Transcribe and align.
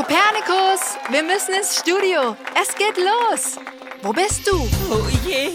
Kopernikus, 0.00 0.96
wir 1.10 1.22
müssen 1.22 1.52
ins 1.52 1.76
Studio. 1.76 2.34
Es 2.58 2.74
geht 2.74 2.96
los. 2.96 3.58
Wo 4.00 4.14
bist 4.14 4.46
du? 4.46 4.66
Oh 4.90 5.06
je, 5.26 5.52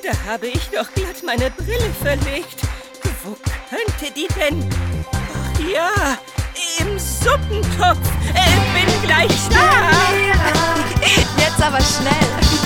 da 0.00 0.12
habe 0.30 0.46
ich 0.46 0.68
doch 0.68 0.88
glatt 0.94 1.24
meine 1.24 1.50
Brille 1.50 1.92
verlegt. 2.00 2.60
Wo 3.24 3.36
könnte 3.68 4.14
die 4.14 4.28
denn? 4.38 4.70
Ach 5.10 5.58
ja, 5.68 5.90
im 6.78 6.96
Suppentopf. 7.00 7.98
Äh, 8.32 8.78
bin 8.78 9.02
gleich 9.02 9.48
da. 9.50 9.90
Jetzt 11.36 11.60
aber 11.60 11.80
schnell. 11.80 12.63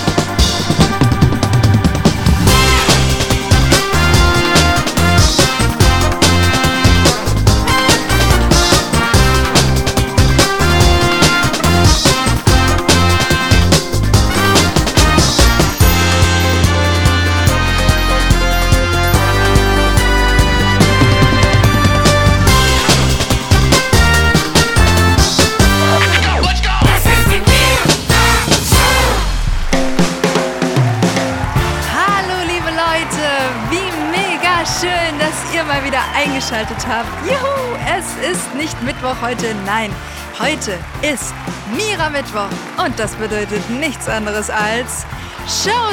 Eingeschaltet 36.39 36.87
habt. 36.87 37.09
Juhu, 37.27 37.77
es 37.99 38.31
ist 38.31 38.55
nicht 38.55 38.81
Mittwoch 38.83 39.17
heute, 39.21 39.55
nein, 39.67 39.91
heute 40.39 40.79
ist 41.03 41.35
Mira 41.77 42.09
Mittwoch 42.11 42.49
und 42.85 42.97
das 42.99 43.13
bedeutet 43.17 43.69
nichts 43.71 44.09
anderes 44.09 44.49
als 44.51 45.05
Showtime. 45.47 45.89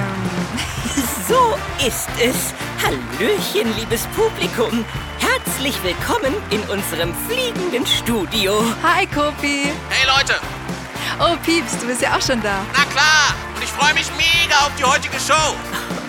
So 1.28 1.56
ist 1.86 2.08
es. 2.20 2.52
Hallöchen, 2.82 3.72
liebes 3.78 4.04
Publikum. 4.16 4.84
Herzlich 5.20 5.80
willkommen 5.84 6.34
in 6.50 6.60
unserem 6.62 7.14
fliegenden 7.28 7.86
Studio. 7.86 8.60
Hi 8.82 9.06
Kopi. 9.06 9.70
Hey 9.90 10.08
Leute, 10.08 10.34
Oh 11.20 11.36
Pieps, 11.44 11.78
du 11.78 11.86
bist 11.86 12.02
ja 12.02 12.16
auch 12.16 12.20
schon 12.20 12.42
da. 12.42 12.62
na 12.72 12.84
klar. 12.90 13.36
Und 13.54 13.62
ich 13.62 13.70
freue 13.70 13.94
mich 13.94 14.10
mega 14.16 14.56
auf 14.56 14.72
die 14.76 14.82
heutige 14.84 15.18
Show. 15.20 15.54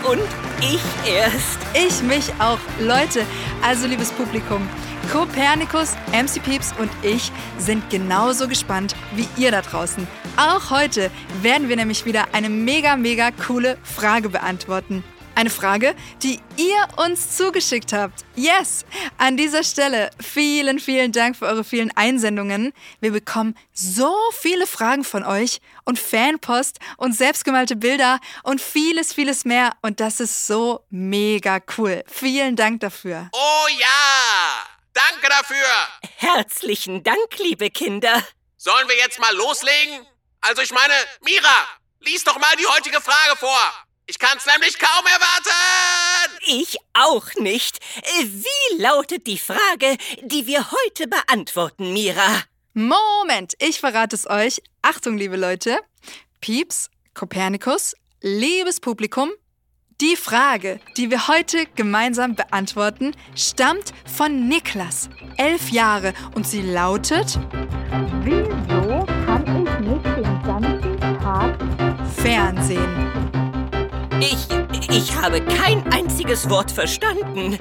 Und 0.09 0.21
ich 0.61 0.81
erst. 1.09 1.59
Ich 1.73 2.01
mich 2.03 2.31
auch. 2.39 2.59
Leute, 2.79 3.25
also 3.61 3.87
liebes 3.87 4.11
Publikum, 4.11 4.67
Kopernikus, 5.11 5.95
MC 6.11 6.41
Pieps 6.43 6.73
und 6.79 6.89
ich 7.01 7.31
sind 7.57 7.89
genauso 7.89 8.47
gespannt 8.47 8.95
wie 9.15 9.27
ihr 9.37 9.51
da 9.51 9.61
draußen. 9.61 10.07
Auch 10.37 10.69
heute 10.69 11.11
werden 11.41 11.69
wir 11.69 11.75
nämlich 11.75 12.05
wieder 12.05 12.25
eine 12.33 12.49
mega, 12.49 12.95
mega 12.95 13.31
coole 13.31 13.77
Frage 13.83 14.29
beantworten. 14.29 15.03
Eine 15.33 15.49
Frage, 15.49 15.95
die 16.23 16.39
ihr 16.57 16.87
uns 16.97 17.37
zugeschickt 17.37 17.93
habt. 17.93 18.25
Yes! 18.35 18.85
An 19.17 19.37
dieser 19.37 19.63
Stelle 19.63 20.11
vielen, 20.21 20.79
vielen 20.79 21.11
Dank 21.13 21.37
für 21.37 21.45
eure 21.45 21.63
vielen 21.63 21.89
Einsendungen. 21.95 22.73
Wir 22.99 23.11
bekommen 23.11 23.57
so 23.71 24.13
viele 24.37 24.67
Fragen 24.67 25.03
von 25.03 25.23
euch 25.23 25.59
und 25.85 25.97
Fanpost 25.97 26.79
und 26.97 27.15
selbstgemalte 27.15 27.75
Bilder 27.75 28.19
und 28.43 28.61
vieles, 28.61 29.13
vieles 29.13 29.45
mehr. 29.45 29.71
Und 29.81 29.99
das 29.99 30.19
ist 30.19 30.47
so 30.47 30.85
mega 30.89 31.59
cool. 31.77 32.03
Vielen 32.07 32.55
Dank 32.55 32.81
dafür. 32.81 33.29
Oh 33.31 33.67
ja, 33.79 34.65
danke 34.93 35.29
dafür. 35.29 35.67
Herzlichen 36.17 37.03
Dank, 37.03 37.37
liebe 37.37 37.69
Kinder. 37.69 38.21
Sollen 38.57 38.87
wir 38.87 38.97
jetzt 38.97 39.19
mal 39.19 39.33
loslegen? 39.35 40.05
Also 40.41 40.61
ich 40.61 40.71
meine, 40.71 40.93
Mira, 41.23 41.67
lies 42.01 42.23
doch 42.23 42.37
mal 42.37 42.55
die 42.57 42.67
heutige 42.67 42.99
Frage 42.99 43.37
vor. 43.37 43.71
Ich 44.07 44.19
kann's 44.19 44.45
nämlich 44.45 44.77
kaum 44.77 45.05
erwarten. 45.05 46.37
Ich 46.47 46.77
auch 46.93 47.33
nicht. 47.35 47.79
Wie 48.23 48.81
lautet 48.81 49.27
die 49.27 49.37
Frage, 49.37 49.97
die 50.23 50.47
wir 50.47 50.71
heute 50.71 51.07
beantworten, 51.07 51.93
Mira? 51.93 52.43
Moment, 52.73 53.53
ich 53.59 53.79
verrate 53.79 54.15
es 54.15 54.29
euch. 54.29 54.61
Achtung, 54.81 55.17
liebe 55.17 55.37
Leute. 55.37 55.79
Pieps, 56.41 56.89
Kopernikus, 57.13 57.95
liebes 58.21 58.79
Publikum. 58.79 59.31
Die 60.01 60.15
Frage, 60.15 60.79
die 60.97 61.11
wir 61.11 61.27
heute 61.27 61.67
gemeinsam 61.75 62.35
beantworten, 62.35 63.15
stammt 63.35 63.93
von 64.05 64.47
Niklas, 64.47 65.09
elf 65.37 65.69
Jahre, 65.69 66.13
und 66.33 66.47
sie 66.47 66.63
lautet: 66.63 67.37
Wieso 68.23 69.05
kann 69.05 69.43
ich 69.45 69.87
nicht 69.87 70.05
den 70.05 70.43
ganzen 70.43 71.19
Tag 71.19 71.55
Fernsehen. 72.15 73.10
Ich, 74.21 74.47
ich 74.91 75.15
habe 75.15 75.41
kein 75.41 75.83
einziges 75.91 76.47
Wort 76.47 76.71
verstanden. 76.71 77.57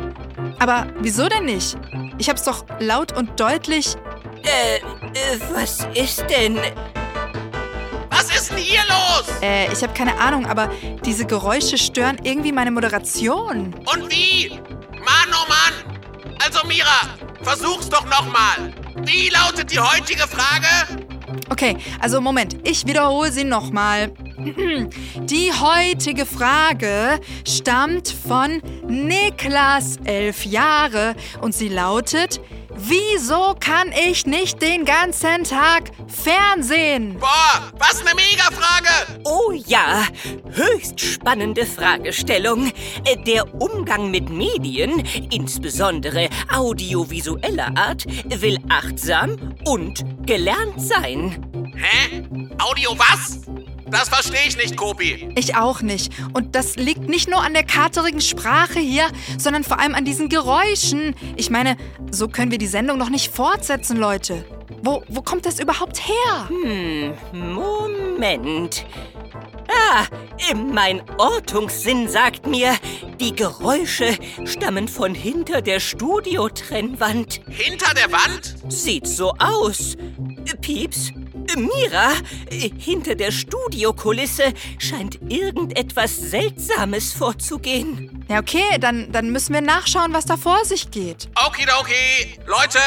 Aber 0.59 0.88
wieso 1.00 1.26
denn 1.26 1.47
nicht? 1.47 1.78
Ich 2.19 2.28
hab's 2.28 2.44
doch 2.44 2.66
laut 2.81 3.16
und 3.16 3.41
deutlich. 3.41 3.97
Äh, 4.43 4.76
äh, 4.76 5.41
was 5.54 5.88
ist 5.94 6.26
denn? 6.28 6.59
Was 8.10 8.25
ist 8.25 8.50
denn 8.50 8.59
hier 8.59 8.82
los? 8.88 9.41
Äh, 9.41 9.72
ich 9.72 9.82
hab 9.82 9.94
keine 9.94 10.19
Ahnung, 10.19 10.44
aber 10.44 10.71
diese 11.03 11.25
Geräusche 11.25 11.78
stören 11.78 12.19
irgendwie 12.25 12.53
meine 12.53 12.71
Moderation. 12.71 13.75
Und 13.94 14.10
wie? 14.10 14.50
Mann, 14.50 15.31
oh 15.32 15.48
Mann. 15.48 15.98
Also 16.44 16.66
Mira, 16.66 17.09
versuch's 17.41 17.88
doch 17.88 18.04
nochmal. 18.04 18.75
Wie 19.06 19.31
lautet 19.31 19.72
die 19.72 19.81
heutige 19.81 20.28
Frage? 20.28 21.09
Okay, 21.48 21.78
also 22.00 22.21
Moment, 22.21 22.56
ich 22.69 22.87
wiederhole 22.87 23.32
sie 23.32 23.44
nochmal. 23.44 24.12
Die 24.44 25.52
heutige 25.52 26.24
Frage 26.24 27.20
stammt 27.46 28.08
von 28.08 28.62
Niklas, 28.86 29.98
elf 30.04 30.44
Jahre, 30.46 31.14
und 31.42 31.54
sie 31.54 31.68
lautet, 31.68 32.40
wieso 32.74 33.54
kann 33.60 33.92
ich 33.92 34.24
nicht 34.26 34.62
den 34.62 34.84
ganzen 34.86 35.44
Tag 35.44 35.90
Fernsehen? 36.06 37.18
Boah, 37.18 37.70
was 37.78 38.00
eine 38.00 38.14
Mega-Frage. 38.14 39.20
Oh 39.24 39.52
ja, 39.66 40.04
höchst 40.52 41.00
spannende 41.00 41.66
Fragestellung. 41.66 42.72
Äh, 43.04 43.16
Der 43.26 43.54
Umgang 43.60 44.10
mit 44.10 44.30
Medien, 44.30 45.02
insbesondere 45.30 46.28
audiovisueller 46.50 47.76
Art, 47.76 48.06
will 48.40 48.58
achtsam 48.70 49.36
und 49.66 50.02
gelernt 50.26 50.80
sein. 50.80 51.44
Hä? 51.76 52.22
Audio 52.58 52.98
was? 52.98 53.40
Das 53.90 54.08
verstehe 54.08 54.46
ich 54.46 54.56
nicht, 54.56 54.76
Kopi. 54.76 55.32
Ich 55.36 55.56
auch 55.56 55.82
nicht. 55.82 56.12
Und 56.32 56.54
das 56.54 56.76
liegt 56.76 57.08
nicht 57.08 57.28
nur 57.28 57.42
an 57.42 57.54
der 57.54 57.64
katerigen 57.64 58.20
Sprache 58.20 58.78
hier, 58.78 59.04
sondern 59.38 59.64
vor 59.64 59.80
allem 59.80 59.94
an 59.94 60.04
diesen 60.04 60.28
Geräuschen. 60.28 61.14
Ich 61.36 61.50
meine, 61.50 61.76
so 62.10 62.28
können 62.28 62.50
wir 62.50 62.58
die 62.58 62.66
Sendung 62.66 62.98
noch 62.98 63.10
nicht 63.10 63.34
fortsetzen, 63.34 63.96
Leute. 63.96 64.44
Wo, 64.82 65.02
wo 65.08 65.22
kommt 65.22 65.44
das 65.44 65.58
überhaupt 65.58 66.00
her? 66.06 66.48
Moment. 67.32 68.86
Ah, 69.68 70.06
mein 70.54 71.02
Ortungssinn 71.18 72.08
sagt 72.08 72.46
mir, 72.46 72.74
die 73.20 73.34
Geräusche 73.34 74.16
stammen 74.44 74.88
von 74.88 75.14
hinter 75.14 75.62
der 75.62 75.80
Studiotrennwand. 75.80 77.40
Hinter 77.48 77.94
der 77.94 78.10
Wand? 78.10 78.56
Sieht 78.68 79.06
so 79.06 79.32
aus. 79.38 79.96
Pieps, 80.60 81.12
Mira, 81.56 82.12
hinter 82.50 83.14
der 83.14 83.32
Studiokulisse 83.32 84.52
scheint 84.78 85.18
irgendetwas 85.28 86.16
Seltsames 86.16 87.12
vorzugehen. 87.12 88.24
Ja, 88.28 88.38
okay, 88.40 88.78
dann, 88.78 89.10
dann 89.12 89.30
müssen 89.30 89.54
wir 89.54 89.60
nachschauen, 89.60 90.12
was 90.12 90.24
da 90.24 90.36
vor 90.36 90.64
sich 90.64 90.90
geht. 90.90 91.28
Okidoki. 91.46 92.38
Leute, 92.47 92.78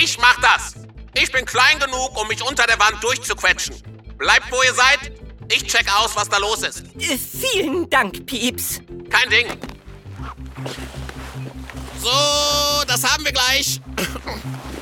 ich 0.00 0.18
mach 0.18 0.40
das. 0.40 0.74
Ich 1.16 1.30
bin 1.30 1.44
klein 1.44 1.78
genug, 1.78 2.20
um 2.20 2.28
mich 2.28 2.42
unter 2.42 2.66
der 2.66 2.78
Wand 2.78 3.02
durchzuquetschen. 3.02 3.76
Bleibt, 4.18 4.50
wo 4.50 4.62
ihr 4.62 4.74
seid. 4.74 5.12
Ich 5.52 5.64
check 5.66 5.86
aus, 6.00 6.16
was 6.16 6.28
da 6.28 6.38
los 6.38 6.62
ist. 6.62 6.84
Vielen 6.98 7.88
Dank, 7.90 8.24
Pieps. 8.26 8.80
Kein 9.10 9.28
Ding. 9.30 9.46
So, 12.00 12.84
das 12.86 13.04
haben 13.04 13.24
wir 13.24 13.32
gleich. 13.32 13.80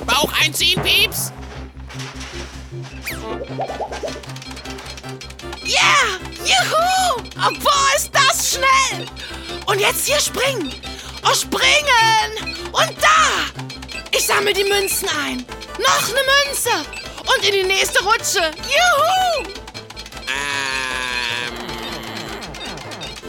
Bauch 0.06 0.32
einziehen, 0.40 0.80
Pieps. 0.82 1.32
Yeah! 5.64 6.18
Juhu! 6.44 7.22
Oh, 7.36 7.50
boah, 7.62 7.96
ist 7.96 8.10
das 8.12 8.52
schnell! 8.52 9.06
Und 9.66 9.80
jetzt 9.80 10.06
hier 10.06 10.18
springen! 10.18 10.72
Oh, 11.24 11.34
springen! 11.34 12.56
Und 12.72 12.92
da! 13.00 13.46
Ich 14.10 14.26
sammle 14.26 14.52
die 14.52 14.64
Münzen 14.64 15.08
ein. 15.24 15.44
Noch 15.78 16.08
eine 16.08 16.22
Münze! 16.46 16.70
Und 17.20 17.44
in 17.46 17.52
die 17.52 17.62
nächste 17.64 18.02
Rutsche. 18.04 18.50
Juhu! 18.56 19.48
Ähm, 20.28 21.54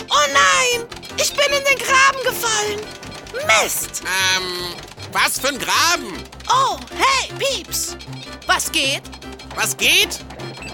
Oh 0.10 0.28
nein! 0.34 0.88
Ich 1.18 1.34
bin 1.36 1.45
in 1.45 1.63
den 1.66 1.78
Graben 1.78 2.24
gefallen. 2.24 2.80
Mist! 3.63 4.01
ähm, 4.36 4.74
Was 5.12 5.40
für 5.40 5.50
ein 5.50 5.60
Graben? 5.60 6.24
Oh, 6.50 6.78
hey, 6.95 7.31
Pieps. 7.38 7.95
Was 8.48 8.72
geht? 8.72 9.04
Was 9.55 9.77
geht? 9.77 10.19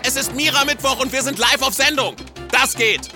Es 0.04 0.16
ist 0.16 0.34
Mira-Mittwoch 0.34 1.00
und 1.00 1.12
wir 1.12 1.22
sind 1.22 1.38
live 1.38 1.62
auf 1.62 1.74
Sendung. 1.74 2.16
Das 2.52 2.76
geht. 2.76 3.10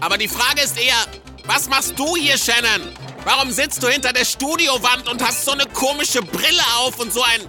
Aber 0.00 0.18
die 0.18 0.28
Frage 0.28 0.62
ist 0.62 0.78
eher, 0.78 1.06
was 1.44 1.68
machst 1.68 1.98
du 1.98 2.16
hier, 2.16 2.36
Shannon? 2.36 2.92
Warum 3.24 3.50
sitzt 3.50 3.82
du 3.82 3.88
hinter 3.88 4.12
der 4.12 4.24
Studiowand 4.24 5.08
und 5.08 5.20
hast 5.26 5.44
so 5.44 5.52
eine 5.52 5.66
komische 5.66 6.22
Brille 6.22 6.62
auf 6.78 6.98
und 7.00 7.12
so 7.12 7.22
ein 7.22 7.40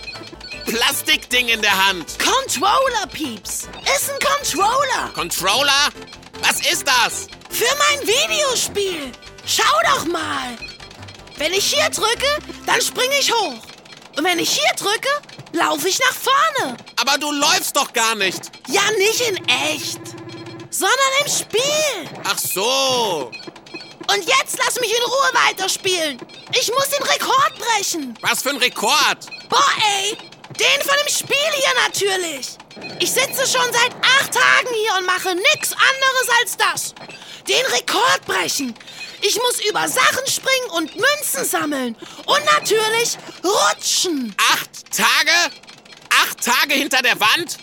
Plastikding 0.65 1.49
in 1.49 1.61
der 1.61 1.87
Hand? 1.87 2.17
Controller, 2.17 3.05
Pieps. 3.11 3.67
Ist 3.95 4.09
ein 4.09 4.19
Controller. 4.19 5.11
Controller? 5.13 5.89
Was 6.41 6.61
ist 6.71 6.87
das? 6.87 7.27
Für 7.49 7.65
mein 7.77 8.07
Videospiel. 8.07 9.11
Schau 9.45 9.63
doch 9.93 10.05
mal. 10.05 10.57
Wenn 11.37 11.53
ich 11.53 11.73
hier 11.73 11.89
drücke, 11.89 12.27
dann 12.65 12.81
springe 12.81 13.15
ich 13.19 13.31
hoch. 13.31 13.61
Und 14.17 14.23
wenn 14.23 14.39
ich 14.39 14.49
hier 14.49 14.73
drücke, 14.75 15.09
laufe 15.53 15.87
ich 15.87 15.99
nach 15.99 16.13
vorne. 16.15 16.77
Aber 16.99 17.17
du 17.19 17.31
läufst 17.31 17.75
doch 17.75 17.93
gar 17.93 18.15
nicht. 18.15 18.51
Ja, 18.67 18.81
nicht 18.97 19.21
in 19.21 19.37
echt, 19.47 20.01
sondern 20.71 20.97
im 21.23 21.31
Spiel. 21.31 22.21
Ach 22.23 22.37
so. 22.37 23.31
Und 24.09 24.25
jetzt 24.25 24.57
lass 24.57 24.79
mich 24.79 24.91
in 24.91 25.03
Ruhe 25.03 25.31
weiterspielen. 25.47 26.19
Ich 26.59 26.71
muss 26.71 26.89
den 26.89 27.03
Rekord 27.03 27.53
brechen. 27.59 28.17
Was 28.21 28.41
für 28.41 28.49
ein 28.49 28.57
Rekord? 28.57 29.27
Boah, 29.49 29.71
ey. 29.99 30.17
Den 30.59 30.81
von 30.81 30.95
dem 31.05 31.13
Spiel 31.13 31.51
hier 31.53 31.73
natürlich. 31.85 32.57
Ich 32.99 33.11
sitze 33.11 33.45
schon 33.45 33.71
seit 33.71 33.93
acht 34.01 34.33
Tagen 34.33 34.73
hier 34.81 34.95
und 34.97 35.05
mache 35.05 35.35
nichts 35.35 35.73
anderes 35.73 36.29
als 36.41 36.57
das. 36.57 36.95
Den 37.47 37.65
Rekord 37.67 38.25
brechen. 38.25 38.73
Ich 39.21 39.35
muss 39.35 39.59
über 39.67 39.87
Sachen 39.87 40.27
springen 40.27 40.69
und 40.75 40.95
Münzen 40.95 41.45
sammeln. 41.45 41.95
Und 42.25 42.45
natürlich 42.45 43.17
rutschen. 43.43 44.35
Acht 44.51 44.69
Tage? 44.95 45.53
Acht 46.21 46.43
Tage 46.43 46.73
hinter 46.75 47.01
der 47.01 47.19
Wand? 47.19 47.57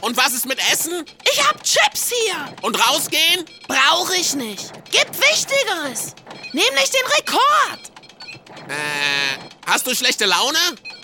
Und 0.00 0.16
was 0.16 0.32
ist 0.32 0.46
mit 0.46 0.58
Essen? 0.72 1.04
Ich 1.30 1.46
hab 1.46 1.62
Chips 1.62 2.10
hier. 2.10 2.56
Und 2.62 2.76
rausgehen? 2.88 3.44
Brauche 3.68 4.16
ich 4.16 4.34
nicht. 4.34 4.72
Gibt 4.90 5.18
Wichtigeres. 5.18 6.14
Nämlich 6.52 6.90
den 6.90 7.06
Rekord. 7.16 7.90
Äh, 8.68 9.38
hast 9.66 9.86
du 9.86 9.94
schlechte 9.94 10.26
Laune? 10.26 10.58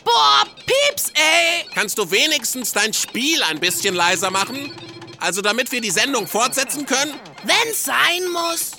Boah, 0.05 0.45
Pieps, 0.65 1.11
ey. 1.15 1.67
Kannst 1.75 1.99
du 1.99 2.11
wenigstens 2.11 2.73
dein 2.73 2.95
Spiel 2.95 3.43
ein 3.43 3.59
bisschen 3.61 3.95
leiser 3.95 4.31
machen? 4.31 4.73
Also 5.19 5.43
damit 5.43 5.73
wir 5.73 5.81
die 5.81 5.91
Sendung 5.91 6.27
fortsetzen 6.27 6.87
können? 6.87 7.19
Wenn's 7.45 7.85
sein 7.85 8.29
muss. 8.33 8.73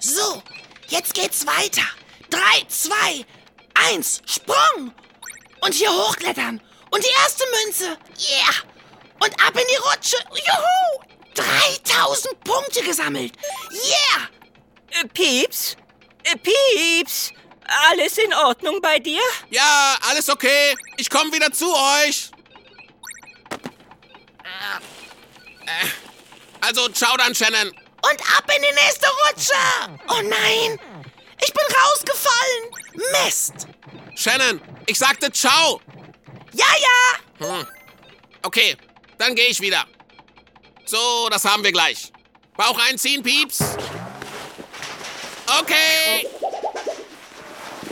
So, 0.00 0.42
jetzt 0.88 1.14
geht's 1.14 1.46
weiter. 1.46 1.82
Drei, 2.30 2.64
zwei, 2.68 3.24
eins, 3.74 4.22
Sprung. 4.26 4.92
Und 5.60 5.74
hier 5.74 5.92
hochklettern. 5.92 6.60
Und 6.90 7.04
die 7.04 7.10
erste 7.22 7.44
Münze. 7.64 7.84
Yeah. 8.18 8.54
Und 9.20 9.32
ab 9.44 9.54
in 9.54 9.66
die 9.70 9.76
Rutsche. 9.76 10.16
Juhu. 10.32 11.04
3000 11.34 12.40
Punkte 12.44 12.82
gesammelt. 12.82 13.34
Yeah. 13.70 15.02
Äh, 15.02 15.08
Pieps? 15.08 15.76
Äh, 16.24 16.36
Pieps? 16.36 17.32
Alles 17.90 18.18
in 18.18 18.32
Ordnung 18.34 18.80
bei 18.80 18.98
dir? 18.98 19.22
Ja, 19.50 19.96
alles 20.08 20.28
okay. 20.28 20.74
Ich 20.96 21.08
komme 21.08 21.32
wieder 21.32 21.52
zu 21.52 21.72
euch. 21.72 22.30
Äh, 25.66 25.86
Also, 26.62 26.88
ciao 26.88 27.16
dann, 27.16 27.34
Shannon. 27.34 27.70
Und 28.02 28.20
ab 28.36 28.44
in 28.56 28.62
die 28.62 28.74
nächste 28.74 29.06
Rutsche. 29.06 29.98
Oh 30.08 30.22
nein. 30.22 30.78
Ich 31.42 31.52
bin 31.52 31.64
rausgefallen. 31.82 32.70
Mist. 33.24 33.66
Shannon, 34.14 34.60
ich 34.86 34.98
sagte 34.98 35.30
ciao. 35.32 35.80
Ja, 36.52 36.66
ja. 37.40 37.66
Okay, 38.42 38.76
dann 39.18 39.34
gehe 39.34 39.46
ich 39.48 39.60
wieder. 39.60 39.86
So, 40.84 41.28
das 41.30 41.44
haben 41.44 41.62
wir 41.62 41.72
gleich. 41.72 42.12
Bauch 42.56 42.78
einziehen, 42.88 43.22
Pieps. 43.22 43.60
Okay. 45.60 46.28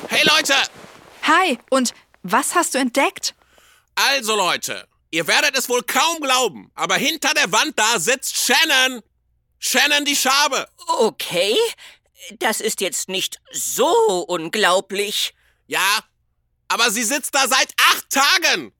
Hey, 0.09 0.23
Leute. 0.25 0.55
Hi, 1.23 1.59
und 1.71 1.93
was 2.23 2.55
hast 2.55 2.75
du 2.75 2.79
entdeckt? 2.79 3.35
Also, 3.95 4.37
Leute. 4.37 4.87
Ihr 5.11 5.27
werdet 5.27 5.57
es 5.57 5.69
wohl 5.69 5.83
kaum 5.83 6.21
glauben, 6.21 6.71
aber 6.75 6.97
hinter 6.97 7.33
der 7.33 7.51
Wand 7.51 7.79
da 7.79 7.99
sitzt 7.99 8.37
Shannon. 8.37 9.03
Shannon 9.59 10.05
die 10.05 10.17
Schabe. 10.17 10.69
Okay. 10.87 11.57
Das 12.39 12.61
ist 12.61 12.81
jetzt 12.81 13.09
nicht 13.09 13.41
so 13.53 14.25
unglaublich. 14.27 15.35
Ja, 15.67 16.01
aber 16.69 16.91
sie 16.91 17.03
sitzt 17.05 17.35
da 17.35 17.47
seit 17.49 17.73
acht 17.91 18.11
Tagen. 18.11 18.73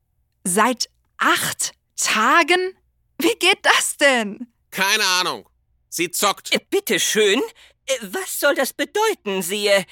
Seit 0.43 0.89
acht 1.17 1.73
Tagen? 1.95 2.77
Wie 3.17 3.35
geht 3.35 3.59
das 3.63 3.97
denn? 3.97 4.51
Keine 4.71 5.05
Ahnung. 5.05 5.49
Sie 5.89 6.11
zockt. 6.11 6.53
Äh, 6.53 6.59
Bitteschön. 6.69 7.41
Äh, 7.85 7.97
Was 8.03 8.39
soll 8.39 8.55
das 8.55 8.73
bedeuten, 8.73 9.41
sie, 9.41 9.67
äh, 9.67 9.83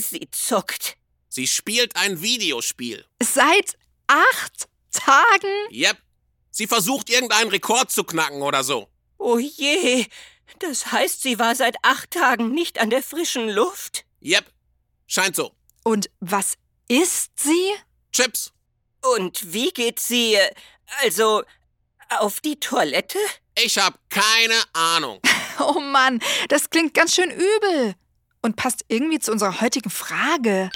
sie 0.00 0.28
zockt? 0.30 0.96
Sie 1.28 1.46
spielt 1.46 1.94
ein 1.96 2.20
Videospiel. 2.20 3.06
Seit 3.22 3.78
acht 4.06 4.68
Tagen? 4.92 5.70
Yep. 5.70 5.96
Sie 6.50 6.66
versucht 6.66 7.08
irgendeinen 7.10 7.50
Rekord 7.50 7.90
zu 7.90 8.02
knacken 8.04 8.42
oder 8.42 8.64
so. 8.64 8.88
Oh 9.18 9.38
je. 9.38 10.06
Das 10.60 10.92
heißt, 10.92 11.22
sie 11.22 11.38
war 11.38 11.54
seit 11.54 11.76
acht 11.82 12.12
Tagen 12.12 12.52
nicht 12.52 12.80
an 12.80 12.90
der 12.90 13.02
frischen 13.02 13.48
Luft? 13.48 14.04
Yep. 14.22 14.46
Scheint 15.06 15.36
so. 15.36 15.52
Und 15.84 16.10
was 16.20 16.54
isst 16.88 17.32
sie? 17.38 17.74
Chips. 18.12 18.52
Und 19.14 19.52
wie 19.52 19.70
geht 19.70 20.00
sie, 20.00 20.36
also, 21.02 21.42
auf 22.18 22.40
die 22.40 22.58
Toilette? 22.58 23.18
Ich 23.62 23.78
hab 23.78 23.98
keine 24.08 24.60
Ahnung. 24.72 25.20
Oh 25.60 25.80
Mann, 25.80 26.20
das 26.50 26.70
klingt 26.70 26.94
ganz 26.94 27.16
schön 27.16 27.32
übel. 27.32 27.96
Und 28.42 28.54
passt 28.54 28.84
irgendwie 28.86 29.18
zu 29.18 29.32
unserer 29.32 29.60
heutigen 29.60 29.90
Frage. 29.90 30.70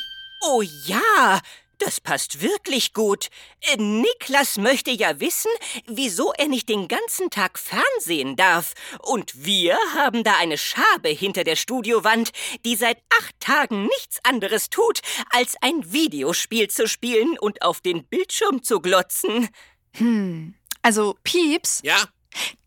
Oh 0.44 0.60
ja, 0.86 1.40
das 1.84 2.00
passt 2.00 2.40
wirklich 2.40 2.92
gut. 2.92 3.28
Äh, 3.60 3.76
Niklas 3.76 4.56
möchte 4.56 4.90
ja 4.90 5.18
wissen, 5.20 5.50
wieso 5.86 6.32
er 6.32 6.48
nicht 6.48 6.68
den 6.68 6.88
ganzen 6.88 7.30
Tag 7.30 7.58
Fernsehen 7.58 8.36
darf. 8.36 8.74
Und 9.00 9.44
wir 9.44 9.76
haben 9.94 10.22
da 10.22 10.36
eine 10.36 10.58
Schabe 10.58 11.08
hinter 11.08 11.44
der 11.44 11.56
Studiowand, 11.56 12.30
die 12.64 12.76
seit 12.76 12.98
acht 13.18 13.38
Tagen 13.40 13.84
nichts 13.84 14.18
anderes 14.24 14.70
tut, 14.70 15.00
als 15.30 15.56
ein 15.60 15.92
Videospiel 15.92 16.68
zu 16.68 16.86
spielen 16.86 17.38
und 17.38 17.62
auf 17.62 17.80
den 17.80 18.04
Bildschirm 18.04 18.62
zu 18.62 18.80
glotzen. 18.80 19.48
Also, 20.82 21.16
Pieps, 21.24 21.80
Ja? 21.82 22.04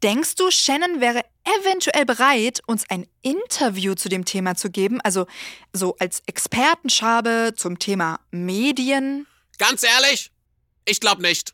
Denkst 0.04 0.36
du, 0.36 0.52
Shannon 0.52 1.02
wäre 1.02 1.24
eventuell 1.62 2.06
bereit, 2.06 2.62
uns 2.68 2.84
ein 2.90 3.08
Interview 3.22 3.96
zu 3.96 4.10
dem 4.10 4.26
Thema 4.26 4.56
zu 4.56 4.70
geben? 4.70 5.02
Also, 5.02 5.28
so 5.74 5.96
als 6.00 6.22
Expertenschabe 6.26 7.54
zum 7.56 7.80
Thema 7.80 8.20
Medien? 8.32 9.28
Ganz 9.58 9.84
ehrlich? 9.84 10.32
Ich 10.86 11.00
glaub 11.00 11.20
nicht. 11.20 11.54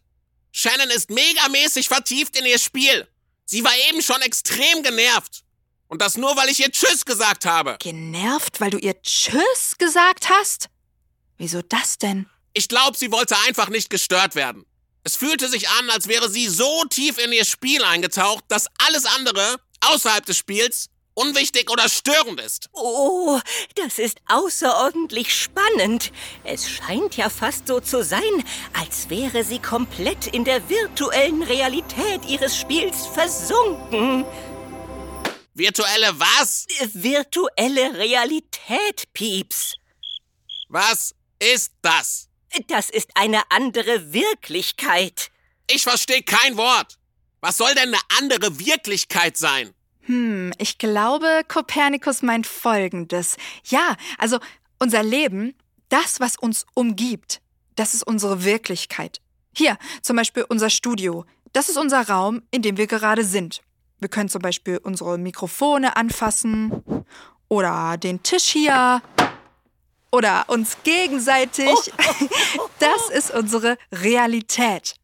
Shannon 0.51 0.89
ist 0.89 1.09
megamäßig 1.09 1.87
vertieft 1.87 2.37
in 2.37 2.45
ihr 2.45 2.59
Spiel. 2.59 3.07
Sie 3.45 3.63
war 3.63 3.73
eben 3.89 4.01
schon 4.01 4.21
extrem 4.21 4.83
genervt. 4.83 5.43
Und 5.87 6.01
das 6.01 6.15
nur, 6.15 6.37
weil 6.37 6.49
ich 6.49 6.61
ihr 6.61 6.71
Tschüss 6.71 7.03
gesagt 7.03 7.45
habe. 7.45 7.75
Genervt, 7.79 8.61
weil 8.61 8.69
du 8.69 8.77
ihr 8.77 9.01
Tschüss 9.01 9.77
gesagt 9.77 10.29
hast? 10.29 10.69
Wieso 11.37 11.61
das 11.61 11.97
denn? 11.97 12.29
Ich 12.53 12.69
glaube, 12.69 12.97
sie 12.97 13.11
wollte 13.11 13.35
einfach 13.47 13.69
nicht 13.69 13.89
gestört 13.89 14.35
werden. 14.35 14.65
Es 15.03 15.15
fühlte 15.15 15.49
sich 15.49 15.67
an, 15.69 15.89
als 15.89 16.07
wäre 16.07 16.29
sie 16.29 16.47
so 16.47 16.83
tief 16.85 17.17
in 17.17 17.31
ihr 17.31 17.45
Spiel 17.45 17.83
eingetaucht, 17.83 18.43
dass 18.49 18.67
alles 18.85 19.05
andere, 19.05 19.57
außerhalb 19.81 20.25
des 20.25 20.37
Spiels, 20.37 20.89
unwichtig 21.13 21.69
oder 21.69 21.89
störend 21.89 22.39
ist. 22.39 22.69
Oh, 22.73 23.39
das 23.75 23.99
ist 23.99 24.19
außerordentlich 24.27 25.33
spannend. 25.35 26.11
Es 26.43 26.69
scheint 26.69 27.17
ja 27.17 27.29
fast 27.29 27.67
so 27.67 27.79
zu 27.79 28.03
sein, 28.03 28.43
als 28.79 29.09
wäre 29.09 29.43
sie 29.43 29.59
komplett 29.59 30.27
in 30.27 30.45
der 30.45 30.69
virtuellen 30.69 31.43
Realität 31.43 32.25
ihres 32.27 32.57
Spiels 32.57 33.07
versunken. 33.07 34.25
Virtuelle 35.53 36.17
was? 36.17 36.65
Virtuelle 36.93 37.93
Realität, 37.95 39.11
Pieps. 39.13 39.73
Was 40.69 41.13
ist 41.39 41.71
das? 41.81 42.30
Das 42.67 42.89
ist 42.89 43.11
eine 43.15 43.41
andere 43.49 44.13
Wirklichkeit. 44.13 45.31
Ich 45.69 45.83
verstehe 45.83 46.23
kein 46.23 46.57
Wort. 46.57 46.97
Was 47.39 47.57
soll 47.57 47.73
denn 47.73 47.89
eine 47.93 48.01
andere 48.19 48.59
Wirklichkeit 48.59 49.37
sein? 49.37 49.73
Hm, 50.01 50.53
ich 50.57 50.77
glaube, 50.77 51.43
Kopernikus 51.47 52.21
meint 52.21 52.45
Folgendes. 52.45 53.37
Ja, 53.65 53.95
also 54.17 54.39
unser 54.79 55.03
Leben, 55.03 55.55
das, 55.89 56.19
was 56.19 56.37
uns 56.37 56.65
umgibt, 56.73 57.41
das 57.75 57.93
ist 57.93 58.03
unsere 58.03 58.43
Wirklichkeit. 58.43 59.21
Hier, 59.55 59.77
zum 60.01 60.15
Beispiel 60.15 60.45
unser 60.47 60.69
Studio. 60.69 61.25
Das 61.53 61.69
ist 61.69 61.77
unser 61.77 62.07
Raum, 62.07 62.41
in 62.51 62.61
dem 62.61 62.77
wir 62.77 62.87
gerade 62.87 63.23
sind. 63.23 63.61
Wir 63.99 64.09
können 64.09 64.29
zum 64.29 64.41
Beispiel 64.41 64.77
unsere 64.77 65.17
Mikrofone 65.17 65.95
anfassen 65.95 66.83
oder 67.47 67.97
den 67.97 68.23
Tisch 68.23 68.45
hier 68.45 69.01
oder 70.11 70.45
uns 70.47 70.77
gegenseitig. 70.83 71.69
Das 72.79 73.09
ist 73.09 73.31
unsere 73.31 73.77
Realität. 73.91 74.95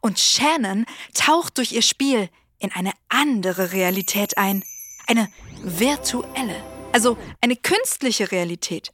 Und 0.00 0.18
Shannon 0.18 0.86
taucht 1.14 1.58
durch 1.58 1.72
ihr 1.72 1.82
Spiel 1.82 2.28
in 2.58 2.70
eine 2.72 2.92
andere 3.08 3.72
Realität 3.72 4.36
ein. 4.36 4.64
Eine 5.06 5.30
virtuelle, 5.62 6.62
also 6.92 7.16
eine 7.40 7.56
künstliche 7.56 8.30
Realität. 8.30 8.92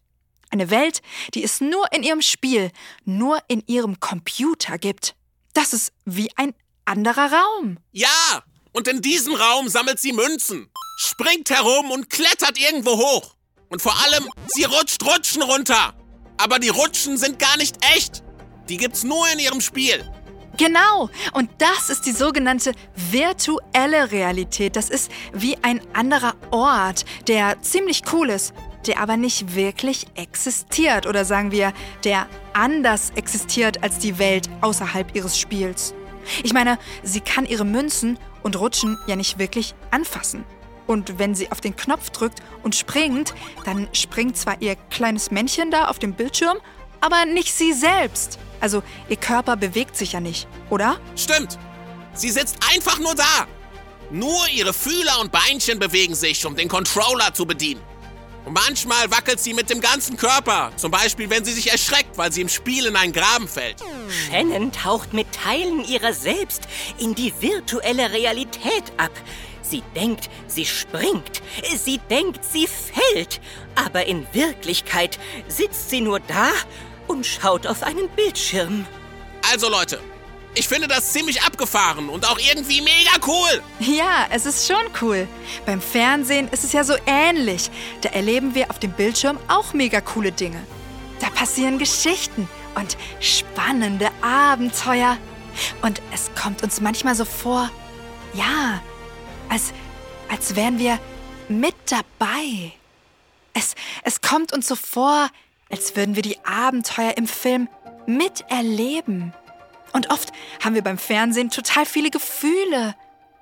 Eine 0.50 0.70
Welt, 0.70 1.02
die 1.34 1.44
es 1.44 1.60
nur 1.60 1.92
in 1.92 2.02
ihrem 2.02 2.22
Spiel, 2.22 2.72
nur 3.04 3.38
in 3.46 3.62
ihrem 3.66 4.00
Computer 4.00 4.78
gibt. 4.78 5.14
Das 5.52 5.72
ist 5.72 5.92
wie 6.04 6.30
ein 6.36 6.54
anderer 6.84 7.32
Raum. 7.32 7.78
Ja, 7.92 8.42
und 8.72 8.88
in 8.88 9.02
diesem 9.02 9.34
Raum 9.34 9.68
sammelt 9.68 10.00
sie 10.00 10.12
Münzen, 10.12 10.70
springt 10.96 11.50
herum 11.50 11.90
und 11.90 12.10
klettert 12.10 12.58
irgendwo 12.58 12.96
hoch. 12.96 13.34
Und 13.70 13.80
vor 13.80 13.94
allem, 14.04 14.28
sie 14.48 14.64
rutscht 14.64 15.02
Rutschen 15.04 15.42
runter. 15.42 15.94
Aber 16.36 16.58
die 16.58 16.68
Rutschen 16.68 17.16
sind 17.16 17.38
gar 17.38 17.56
nicht 17.56 17.76
echt. 17.94 18.22
Die 18.68 18.76
gibt's 18.76 19.04
nur 19.04 19.26
in 19.32 19.38
ihrem 19.38 19.60
Spiel. 19.60 20.04
Genau, 20.56 21.08
und 21.32 21.48
das 21.58 21.88
ist 21.88 22.04
die 22.04 22.12
sogenannte 22.12 22.72
virtuelle 22.94 24.10
Realität. 24.10 24.74
Das 24.74 24.90
ist 24.90 25.10
wie 25.32 25.56
ein 25.62 25.80
anderer 25.94 26.34
Ort, 26.50 27.04
der 27.28 27.62
ziemlich 27.62 28.02
cool 28.12 28.28
ist, 28.30 28.52
der 28.86 28.98
aber 28.98 29.16
nicht 29.16 29.54
wirklich 29.54 30.06
existiert 30.16 31.06
oder 31.06 31.24
sagen 31.24 31.52
wir, 31.52 31.72
der 32.04 32.28
anders 32.52 33.10
existiert 33.14 33.82
als 33.82 33.98
die 33.98 34.18
Welt 34.18 34.50
außerhalb 34.60 35.14
ihres 35.14 35.38
Spiels. 35.38 35.94
Ich 36.42 36.52
meine, 36.52 36.78
sie 37.02 37.20
kann 37.20 37.46
ihre 37.46 37.64
Münzen 37.64 38.18
und 38.42 38.58
Rutschen 38.58 38.98
ja 39.06 39.16
nicht 39.16 39.38
wirklich 39.38 39.74
anfassen. 39.90 40.44
Und 40.90 41.20
wenn 41.20 41.36
sie 41.36 41.52
auf 41.52 41.60
den 41.60 41.76
Knopf 41.76 42.10
drückt 42.10 42.40
und 42.64 42.74
springt, 42.74 43.32
dann 43.64 43.86
springt 43.92 44.36
zwar 44.36 44.60
ihr 44.60 44.74
kleines 44.74 45.30
Männchen 45.30 45.70
da 45.70 45.84
auf 45.84 46.00
dem 46.00 46.14
Bildschirm, 46.14 46.58
aber 47.00 47.26
nicht 47.26 47.54
sie 47.54 47.72
selbst. 47.72 48.40
Also 48.58 48.82
ihr 49.08 49.14
Körper 49.14 49.56
bewegt 49.56 49.96
sich 49.96 50.14
ja 50.14 50.20
nicht, 50.20 50.48
oder? 50.68 50.98
Stimmt. 51.14 51.60
Sie 52.12 52.28
sitzt 52.28 52.56
einfach 52.74 52.98
nur 52.98 53.14
da. 53.14 53.46
Nur 54.10 54.48
ihre 54.52 54.72
Fühler 54.72 55.20
und 55.20 55.30
Beinchen 55.30 55.78
bewegen 55.78 56.16
sich, 56.16 56.44
um 56.44 56.56
den 56.56 56.66
Controller 56.66 57.32
zu 57.34 57.46
bedienen. 57.46 57.80
Und 58.44 58.54
manchmal 58.54 59.08
wackelt 59.12 59.38
sie 59.38 59.54
mit 59.54 59.70
dem 59.70 59.80
ganzen 59.80 60.16
Körper. 60.16 60.72
Zum 60.74 60.90
Beispiel, 60.90 61.30
wenn 61.30 61.44
sie 61.44 61.52
sich 61.52 61.70
erschreckt, 61.70 62.18
weil 62.18 62.32
sie 62.32 62.40
im 62.40 62.48
Spiel 62.48 62.86
in 62.86 62.96
einen 62.96 63.12
Graben 63.12 63.46
fällt. 63.46 63.76
Shannon 64.08 64.72
taucht 64.72 65.12
mit 65.12 65.30
Teilen 65.30 65.84
ihrer 65.84 66.12
selbst 66.12 66.62
in 66.98 67.14
die 67.14 67.32
virtuelle 67.40 68.10
Realität 68.10 68.92
ab. 68.96 69.12
Sie 69.70 69.84
denkt, 69.94 70.28
sie 70.48 70.66
springt. 70.66 71.42
Sie 71.76 71.98
denkt, 72.10 72.44
sie 72.44 72.66
fällt. 72.66 73.40
Aber 73.76 74.04
in 74.06 74.26
Wirklichkeit 74.32 75.18
sitzt 75.46 75.90
sie 75.90 76.00
nur 76.00 76.18
da 76.18 76.48
und 77.06 77.24
schaut 77.24 77.68
auf 77.68 77.84
einen 77.84 78.08
Bildschirm. 78.10 78.84
Also 79.52 79.68
Leute, 79.68 80.00
ich 80.56 80.66
finde 80.66 80.88
das 80.88 81.12
ziemlich 81.12 81.42
abgefahren 81.42 82.08
und 82.08 82.28
auch 82.28 82.38
irgendwie 82.38 82.80
mega 82.80 83.12
cool. 83.28 83.62
Ja, 83.78 84.26
es 84.30 84.44
ist 84.44 84.66
schon 84.66 84.84
cool. 85.00 85.28
Beim 85.66 85.80
Fernsehen 85.80 86.48
ist 86.48 86.64
es 86.64 86.72
ja 86.72 86.82
so 86.82 86.94
ähnlich. 87.06 87.70
Da 88.00 88.08
erleben 88.08 88.56
wir 88.56 88.70
auf 88.70 88.80
dem 88.80 88.90
Bildschirm 88.90 89.38
auch 89.46 89.72
mega 89.72 90.00
coole 90.00 90.32
Dinge. 90.32 90.60
Da 91.20 91.30
passieren 91.30 91.78
Geschichten 91.78 92.48
und 92.74 92.96
spannende 93.20 94.08
Abenteuer. 94.20 95.16
Und 95.82 96.02
es 96.12 96.30
kommt 96.34 96.64
uns 96.64 96.80
manchmal 96.80 97.14
so 97.14 97.24
vor, 97.24 97.70
ja, 98.34 98.82
als, 99.50 99.72
als 100.28 100.56
wären 100.56 100.78
wir 100.78 100.98
mit 101.48 101.74
dabei. 101.86 102.72
Es, 103.52 103.74
es 104.04 104.20
kommt 104.22 104.52
uns 104.52 104.68
so 104.68 104.76
vor, 104.76 105.28
als 105.70 105.96
würden 105.96 106.14
wir 106.16 106.22
die 106.22 106.42
Abenteuer 106.44 107.16
im 107.16 107.26
Film 107.26 107.68
miterleben. 108.06 109.34
Und 109.92 110.10
oft 110.10 110.32
haben 110.64 110.74
wir 110.74 110.82
beim 110.82 110.98
Fernsehen 110.98 111.50
total 111.50 111.84
viele 111.84 112.10
Gefühle. 112.10 112.94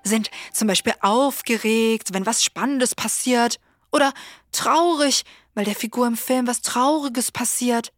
Sind 0.02 0.30
zum 0.52 0.66
Beispiel 0.66 0.94
aufgeregt, 1.00 2.14
wenn 2.14 2.26
was 2.26 2.42
Spannendes 2.42 2.94
passiert. 2.94 3.60
Oder 3.92 4.12
traurig, 4.50 5.24
weil 5.54 5.66
der 5.66 5.74
Figur 5.74 6.06
im 6.06 6.16
Film 6.16 6.46
was 6.46 6.62
Trauriges 6.62 7.30
passiert. 7.30 7.92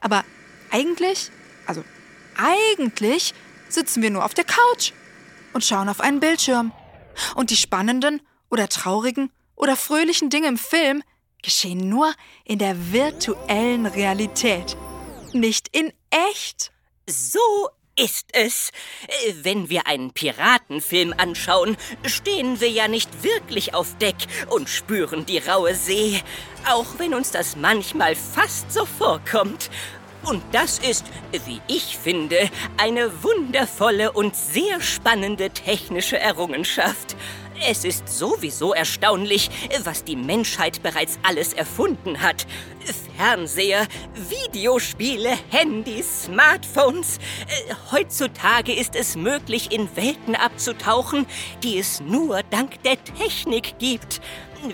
Aber 0.00 0.24
eigentlich, 0.70 1.30
also 1.66 1.82
eigentlich 2.36 3.32
sitzen 3.70 4.02
wir 4.02 4.10
nur 4.10 4.24
auf 4.24 4.34
der 4.34 4.44
Couch 4.44 4.92
und 5.54 5.64
schauen 5.64 5.88
auf 5.88 6.00
einen 6.00 6.20
Bildschirm. 6.20 6.72
Und 7.34 7.50
die 7.50 7.56
spannenden 7.56 8.20
oder 8.50 8.68
traurigen 8.68 9.30
oder 9.56 9.76
fröhlichen 9.76 10.30
Dinge 10.30 10.48
im 10.48 10.58
Film 10.58 11.02
geschehen 11.42 11.88
nur 11.88 12.12
in 12.44 12.58
der 12.58 12.92
virtuellen 12.92 13.86
Realität, 13.86 14.76
nicht 15.32 15.68
in 15.76 15.92
echt. 16.10 16.72
So 17.06 17.68
ist 17.96 18.28
es. 18.32 18.70
Wenn 19.42 19.68
wir 19.68 19.86
einen 19.86 20.12
Piratenfilm 20.12 21.14
anschauen, 21.16 21.76
stehen 22.06 22.60
wir 22.60 22.70
ja 22.70 22.88
nicht 22.88 23.22
wirklich 23.22 23.74
auf 23.74 23.96
Deck 23.98 24.16
und 24.50 24.68
spüren 24.68 25.26
die 25.26 25.38
raue 25.38 25.74
See, 25.74 26.20
auch 26.68 26.98
wenn 26.98 27.14
uns 27.14 27.30
das 27.30 27.56
manchmal 27.56 28.16
fast 28.16 28.72
so 28.72 28.84
vorkommt. 28.86 29.70
Und 30.24 30.42
das 30.52 30.78
ist, 30.78 31.04
wie 31.44 31.60
ich 31.68 31.98
finde, 31.98 32.48
eine 32.78 33.22
wundervolle 33.22 34.12
und 34.12 34.34
sehr 34.34 34.80
spannende 34.80 35.50
technische 35.50 36.18
Errungenschaft. 36.18 37.16
Es 37.68 37.84
ist 37.84 38.08
sowieso 38.08 38.74
erstaunlich, 38.74 39.50
was 39.84 40.04
die 40.04 40.16
Menschheit 40.16 40.82
bereits 40.82 41.18
alles 41.22 41.52
erfunden 41.52 42.20
hat. 42.20 42.46
Fernseher, 43.16 43.86
Videospiele, 44.14 45.38
Handys, 45.50 46.24
Smartphones. 46.24 47.18
Äh, 47.18 47.74
heutzutage 47.92 48.72
ist 48.72 48.96
es 48.96 49.16
möglich, 49.16 49.72
in 49.72 49.88
Welten 49.96 50.34
abzutauchen, 50.34 51.26
die 51.62 51.78
es 51.78 52.00
nur 52.00 52.42
dank 52.50 52.82
der 52.82 53.02
Technik 53.02 53.78
gibt. 53.78 54.20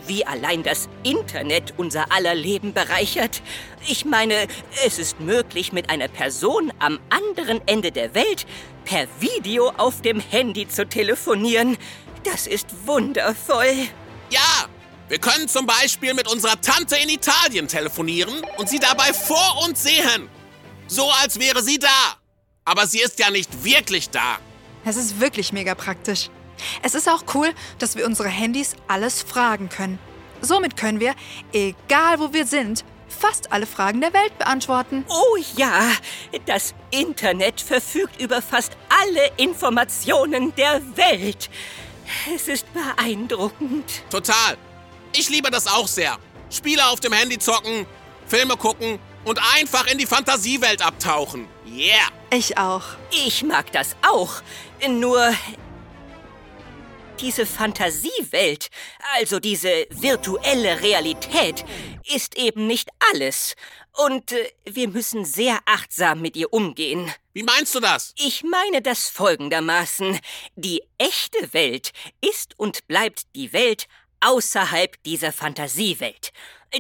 Wie 0.06 0.26
allein 0.26 0.62
das 0.62 0.88
Internet 1.02 1.74
unser 1.76 2.12
aller 2.12 2.34
Leben 2.34 2.72
bereichert. 2.72 3.42
Ich 3.86 4.04
meine, 4.04 4.46
es 4.84 4.98
ist 4.98 5.20
möglich, 5.20 5.72
mit 5.72 5.90
einer 5.90 6.08
Person 6.08 6.72
am 6.78 6.98
anderen 7.10 7.60
Ende 7.66 7.92
der 7.92 8.14
Welt 8.14 8.46
per 8.84 9.06
Video 9.18 9.70
auf 9.76 10.02
dem 10.02 10.20
Handy 10.20 10.68
zu 10.68 10.86
telefonieren. 10.86 11.76
Das 12.24 12.46
ist 12.46 12.66
wundervoll. 12.86 13.88
Ja, 14.30 14.66
wir 15.08 15.18
können 15.18 15.48
zum 15.48 15.66
Beispiel 15.66 16.14
mit 16.14 16.28
unserer 16.28 16.60
Tante 16.60 16.96
in 16.96 17.08
Italien 17.08 17.66
telefonieren 17.66 18.42
und 18.58 18.68
sie 18.68 18.78
dabei 18.78 19.12
vor 19.12 19.64
uns 19.66 19.82
sehen. 19.82 20.28
So 20.86 21.10
als 21.22 21.38
wäre 21.38 21.62
sie 21.62 21.78
da. 21.78 22.16
Aber 22.64 22.86
sie 22.86 23.00
ist 23.00 23.18
ja 23.18 23.30
nicht 23.30 23.64
wirklich 23.64 24.10
da. 24.10 24.38
Es 24.84 24.96
ist 24.96 25.20
wirklich 25.20 25.52
mega 25.52 25.74
praktisch. 25.74 26.30
Es 26.82 26.94
ist 26.94 27.08
auch 27.08 27.24
cool, 27.34 27.50
dass 27.78 27.96
wir 27.96 28.06
unsere 28.06 28.28
Handys 28.28 28.74
alles 28.88 29.22
fragen 29.22 29.68
können. 29.68 29.98
Somit 30.40 30.76
können 30.76 31.00
wir, 31.00 31.14
egal 31.52 32.18
wo 32.18 32.32
wir 32.32 32.46
sind, 32.46 32.84
fast 33.08 33.52
alle 33.52 33.66
Fragen 33.66 34.00
der 34.00 34.12
Welt 34.12 34.36
beantworten. 34.38 35.04
Oh 35.08 35.36
ja, 35.56 35.90
das 36.46 36.74
Internet 36.90 37.60
verfügt 37.60 38.20
über 38.20 38.40
fast 38.40 38.72
alle 38.88 39.30
Informationen 39.36 40.54
der 40.54 40.80
Welt. 40.96 41.50
Es 42.34 42.48
ist 42.48 42.66
beeindruckend. 42.72 43.84
Total. 44.10 44.56
Ich 45.14 45.28
liebe 45.28 45.50
das 45.50 45.66
auch 45.66 45.88
sehr. 45.88 46.16
Spiele 46.50 46.86
auf 46.86 47.00
dem 47.00 47.12
Handy 47.12 47.38
zocken, 47.38 47.86
Filme 48.26 48.56
gucken 48.56 48.98
und 49.24 49.40
einfach 49.56 49.86
in 49.86 49.98
die 49.98 50.06
Fantasiewelt 50.06 50.82
abtauchen. 50.82 51.46
Yeah. 51.66 52.08
Ich 52.32 52.56
auch. 52.58 52.82
Ich 53.10 53.42
mag 53.42 53.70
das 53.72 53.96
auch. 54.02 54.42
Nur 54.88 55.32
diese 57.20 57.46
Fantasiewelt, 57.46 58.68
also 59.16 59.40
diese 59.40 59.86
virtuelle 59.90 60.80
Realität, 60.80 61.64
ist 62.12 62.36
eben 62.36 62.66
nicht 62.66 62.88
alles. 63.10 63.54
Und 63.92 64.32
äh, 64.32 64.52
wir 64.64 64.88
müssen 64.88 65.24
sehr 65.24 65.58
achtsam 65.66 66.22
mit 66.22 66.36
ihr 66.36 66.52
umgehen. 66.52 67.12
Wie 67.32 67.42
meinst 67.42 67.74
du 67.74 67.80
das? 67.80 68.14
Ich 68.18 68.42
meine 68.42 68.82
das 68.82 69.08
folgendermaßen. 69.08 70.18
Die 70.56 70.82
echte 70.98 71.52
Welt 71.52 71.92
ist 72.20 72.58
und 72.58 72.86
bleibt 72.86 73.34
die 73.34 73.52
Welt 73.52 73.86
außerhalb 74.20 75.02
dieser 75.04 75.32
Fantasiewelt. 75.32 76.32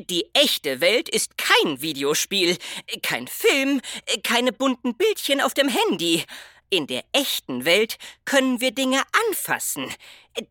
Die 0.08 0.30
echte 0.34 0.80
Welt 0.80 1.08
ist 1.08 1.36
kein 1.36 1.82
Videospiel, 1.82 2.56
kein 3.02 3.26
Film, 3.26 3.80
keine 4.22 4.52
bunten 4.52 4.94
Bildchen 4.94 5.40
auf 5.40 5.52
dem 5.52 5.68
Handy. 5.68 6.24
In 6.70 6.86
der 6.86 7.02
echten 7.12 7.64
Welt 7.64 7.98
können 8.24 8.60
wir 8.60 8.70
Dinge 8.70 9.02
anfassen, 9.28 9.86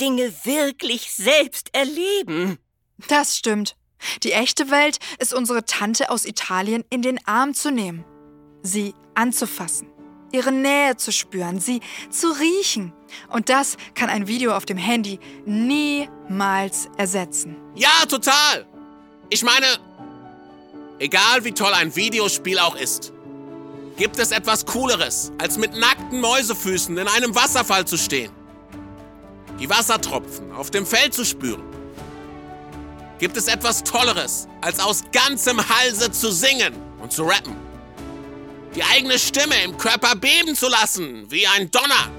Dinge 0.02 0.34
wirklich 0.44 1.12
selbst 1.14 1.74
erleben. 1.74 2.60
Das 3.08 3.38
stimmt. 3.38 3.78
Die 4.24 4.34
echte 4.34 4.70
Welt 4.70 5.00
ist 5.20 5.34
unsere 5.34 5.64
Tante 5.64 6.10
aus 6.10 6.26
Italien 6.26 6.84
in 6.90 7.02
den 7.02 7.26
Arm 7.26 7.54
zu 7.54 7.72
nehmen, 7.72 8.04
sie 8.64 8.94
anzufassen, 9.16 9.90
ihre 10.32 10.52
Nähe 10.52 10.98
zu 10.98 11.12
spüren, 11.12 11.60
sie 11.60 11.80
zu 12.10 12.28
riechen. 12.28 12.94
Und 13.30 13.48
das 13.48 13.78
kann 13.96 14.10
ein 14.10 14.28
Video 14.28 14.54
auf 14.54 14.66
dem 14.66 14.78
Handy 14.78 15.20
niemals 15.46 16.90
ersetzen. 16.98 17.56
Ja, 17.76 18.06
total. 18.08 18.68
Ich 19.30 19.44
meine, 19.44 19.68
Egal 21.00 21.46
wie 21.46 21.54
toll 21.54 21.74
ein 21.74 21.96
Videospiel 21.96 22.60
auch 22.60 22.76
ist. 22.76 23.14
Gibt 24.00 24.18
es 24.18 24.32
etwas 24.32 24.66
Cooleres, 24.66 25.30
als 25.40 25.58
mit 25.58 25.76
nackten 25.76 26.22
Mäusefüßen 26.22 26.98
in 26.98 27.06
einem 27.10 27.36
Wasserfall 27.36 27.84
zu 27.84 27.98
stehen? 27.98 28.32
Die 29.60 29.70
Wassertropfen 29.70 30.54
auf 30.54 30.72
dem 30.72 30.86
Feld 30.86 31.14
zu 31.14 31.26
spüren? 31.26 31.62
Gibt 33.18 33.36
es 33.36 33.50
etwas 33.50 33.84
Tolleres, 33.84 34.48
als 34.62 34.80
aus 34.80 35.04
ganzem 35.12 35.60
Halse 35.68 36.10
zu 36.12 36.32
singen 36.32 36.74
und 37.02 37.12
zu 37.12 37.24
rappen? 37.24 37.58
Die 38.74 38.82
eigene 38.86 39.20
Stimme 39.20 39.62
im 39.66 39.78
Körper 39.78 40.16
beben 40.16 40.56
zu 40.56 40.70
lassen, 40.70 41.30
wie 41.30 41.46
ein 41.46 41.70
Donner? 41.70 42.10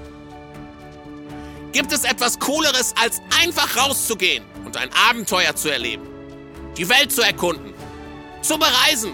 Gibt 1.71 1.91
es 1.93 2.03
etwas 2.03 2.37
Cooleres, 2.37 2.93
als 3.01 3.23
einfach 3.41 3.75
rauszugehen 3.75 4.43
und 4.65 4.77
ein 4.77 4.91
Abenteuer 5.09 5.55
zu 5.55 5.69
erleben? 5.69 6.07
Die 6.77 6.87
Welt 6.87 7.11
zu 7.11 7.23
erkunden, 7.23 7.73
zu 8.43 8.59
bereisen, 8.59 9.13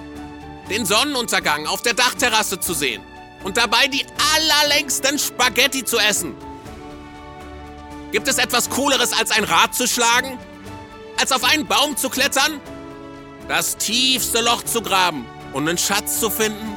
den 0.69 0.85
Sonnenuntergang 0.85 1.67
auf 1.67 1.81
der 1.81 1.93
Dachterrasse 1.93 2.59
zu 2.59 2.73
sehen 2.73 3.01
und 3.43 3.57
dabei 3.57 3.87
die 3.87 4.05
allerlängsten 4.35 5.19
Spaghetti 5.19 5.83
zu 5.85 5.97
essen? 5.97 6.35
Gibt 8.11 8.27
es 8.27 8.37
etwas 8.37 8.69
Cooleres, 8.69 9.13
als 9.13 9.31
ein 9.31 9.43
Rad 9.43 9.75
zu 9.75 9.87
schlagen? 9.87 10.39
Als 11.19 11.31
auf 11.31 11.43
einen 11.43 11.67
Baum 11.67 11.97
zu 11.97 12.09
klettern? 12.09 12.61
Das 13.47 13.77
tiefste 13.77 14.41
Loch 14.41 14.63
zu 14.63 14.81
graben 14.81 15.25
und 15.53 15.67
einen 15.67 15.77
Schatz 15.77 16.19
zu 16.19 16.29
finden? 16.29 16.75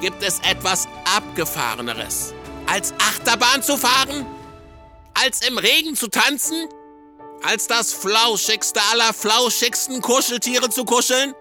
Gibt 0.00 0.22
es 0.22 0.40
etwas 0.40 0.88
Abgefahreneres, 1.16 2.34
als 2.66 2.92
Achterbahn 2.98 3.62
zu 3.62 3.76
fahren? 3.76 4.26
Als 5.14 5.46
im 5.46 5.56
Regen 5.56 5.96
zu 5.96 6.08
tanzen? 6.08 6.68
Als 7.42 7.66
das 7.66 7.92
flauschigste 7.92 8.80
aller 8.92 9.14
flauschigsten 9.14 10.02
Kuscheltiere 10.02 10.68
zu 10.68 10.84
kuscheln? 10.84 11.34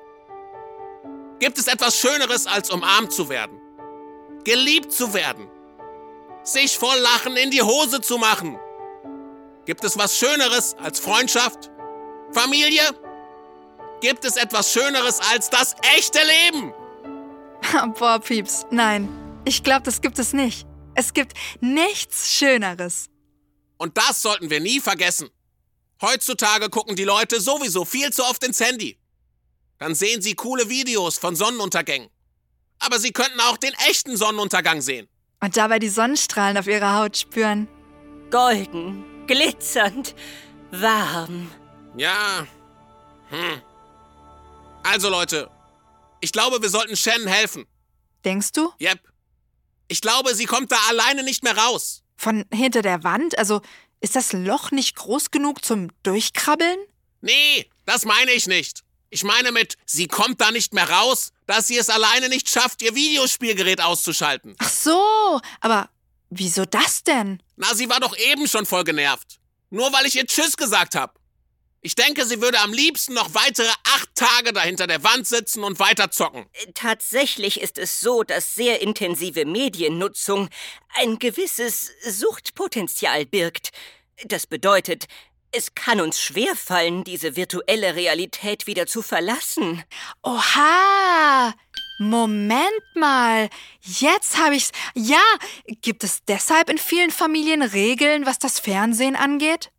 Gibt 1.40 1.58
es 1.58 1.68
etwas 1.68 2.00
Schöneres, 2.00 2.48
als 2.48 2.70
umarmt 2.70 3.12
zu 3.12 3.28
werden? 3.30 3.60
Geliebt 4.44 4.94
zu 4.94 5.14
werden? 5.14 5.48
Sich 6.44 6.78
vor 6.78 6.96
Lachen 6.96 7.36
in 7.36 7.52
die 7.52 7.62
Hose 7.62 8.00
zu 8.02 8.18
machen? 8.18 8.58
Gibt 9.66 9.84
es 9.84 9.98
was 9.98 10.18
Schöneres 10.18 10.76
als 10.76 11.00
Freundschaft? 11.00 11.72
Familie? 12.32 12.84
Gibt 14.02 14.24
es 14.24 14.38
etwas 14.38 14.72
Schöneres 14.72 15.20
als 15.32 15.50
das 15.50 15.76
echte 15.96 16.20
Leben? 16.20 16.74
Boah, 18.00 18.20
Pieps, 18.20 18.66
nein. 18.72 19.10
Ich 19.46 19.64
glaube, 19.64 19.84
das 19.84 20.02
gibt 20.02 20.20
es 20.20 20.34
nicht. 20.34 20.66
Es 20.94 21.14
gibt 21.14 21.34
nichts 21.60 22.32
Schöneres. 22.32 23.10
Und 23.78 23.98
das 23.98 24.22
sollten 24.22 24.50
wir 24.50 24.60
nie 24.60 24.80
vergessen. 24.80 25.30
Heutzutage 26.02 26.70
gucken 26.70 26.96
die 26.96 27.04
Leute 27.04 27.42
sowieso 27.42 27.84
viel 27.84 28.12
zu 28.14 28.24
oft 28.24 28.44
ins 28.44 28.60
Handy. 28.60 28.98
Dann 29.78 29.96
sehen 29.96 30.22
sie 30.22 30.36
coole 30.36 30.70
Videos 30.70 31.18
von 31.18 31.36
Sonnenuntergängen. 31.36 32.10
Aber 32.80 33.00
sie 33.00 33.12
könnten 33.12 33.40
auch 33.42 33.58
den 33.58 33.74
echten 33.90 34.18
Sonnenuntergang 34.18 34.82
sehen. 34.82 35.08
Und 35.42 35.58
dabei 35.58 35.80
die 35.80 35.90
Sonnenstrahlen 35.90 36.58
auf 36.58 36.68
ihrer 36.68 36.98
Haut 36.98 37.18
spüren. 37.18 37.68
Golden, 38.32 39.04
glitzernd, 39.28 40.16
warm. 40.72 41.52
Ja. 41.98 42.48
Hm. 43.30 43.62
Also 44.84 45.10
Leute, 45.10 45.50
ich 46.22 46.32
glaube, 46.32 46.62
wir 46.62 46.70
sollten 46.70 46.96
Shannon 46.96 47.28
helfen. 47.28 47.66
Denkst 48.24 48.52
du? 48.54 48.72
Yep. 48.80 49.00
Ich 49.88 50.02
glaube, 50.02 50.34
sie 50.36 50.46
kommt 50.46 50.72
da 50.72 50.78
alleine 50.90 51.24
nicht 51.24 51.44
mehr 51.44 51.58
raus. 51.58 52.04
Von 52.18 52.46
hinter 52.52 52.82
der 52.82 53.04
Wand? 53.04 53.38
Also 53.38 53.62
ist 54.00 54.16
das 54.16 54.34
Loch 54.34 54.72
nicht 54.72 54.96
groß 54.96 55.32
genug 55.32 55.64
zum 55.64 55.90
Durchkrabbeln? 56.04 56.78
Nee, 57.22 57.70
das 57.86 58.06
meine 58.06 58.32
ich 58.32 58.48
nicht. 58.48 58.85
Ich 59.16 59.24
meine 59.24 59.54
mit, 59.54 59.78
sie 59.86 60.10
kommt 60.10 60.42
da 60.42 60.52
nicht 60.52 60.74
mehr 60.74 60.90
raus, 60.90 61.32
dass 61.48 61.68
sie 61.68 61.78
es 61.78 61.90
alleine 61.90 62.28
nicht 62.28 62.50
schafft, 62.50 62.82
ihr 62.82 62.96
Videospielgerät 62.96 63.80
auszuschalten. 63.80 64.58
Ach 64.58 64.68
so, 64.70 65.40
aber 65.62 65.90
wieso 66.30 66.66
das 66.66 67.02
denn? 67.02 67.42
Na, 67.56 67.74
sie 67.74 67.88
war 67.88 68.02
doch 68.02 68.18
eben 68.18 68.46
schon 68.46 68.66
voll 68.66 68.84
genervt. 68.84 69.40
Nur 69.70 69.94
weil 69.94 70.06
ich 70.06 70.18
ihr 70.18 70.26
Tschüss 70.26 70.58
gesagt 70.58 70.96
habe. 70.96 71.14
Ich 71.80 71.96
denke, 71.96 72.26
sie 72.26 72.42
würde 72.42 72.60
am 72.60 72.74
liebsten 72.74 73.14
noch 73.14 73.34
weitere 73.34 73.72
acht 73.86 74.10
Tage 74.16 74.52
da 74.52 74.64
hinter 74.64 74.86
der 74.86 75.02
Wand 75.06 75.26
sitzen 75.26 75.64
und 75.64 75.80
weiter 75.80 76.12
zocken. 76.12 76.48
Tatsächlich 76.74 77.62
ist 77.62 77.78
es 77.78 78.02
so, 78.02 78.24
dass 78.24 78.54
sehr 78.54 78.82
intensive 78.82 79.46
Mediennutzung 79.46 80.50
ein 80.96 81.20
gewisses 81.20 81.90
Suchtpotenzial 82.06 83.26
birgt. 83.26 83.70
Das 84.26 84.46
bedeutet, 84.46 85.06
es 85.52 85.76
kann 85.76 86.02
uns 86.02 86.20
schwerfallen, 86.20 87.04
diese 87.04 87.36
virtuelle 87.36 87.96
Realität 87.96 88.68
wieder 88.68 88.88
zu 88.88 89.02
verlassen. 89.02 89.84
Oha! 90.24 91.54
Moment 91.98 92.84
mal. 92.94 93.50
Jetzt 93.82 94.38
habe 94.38 94.56
ich's. 94.56 94.72
Ja, 94.96 95.24
gibt 95.82 96.04
es 96.04 96.26
deshalb 96.26 96.70
in 96.70 96.78
vielen 96.78 97.12
Familien 97.12 97.62
Regeln, 97.62 98.26
was 98.26 98.38
das 98.38 98.60
Fernsehen 98.60 99.16
angeht? 99.16 99.72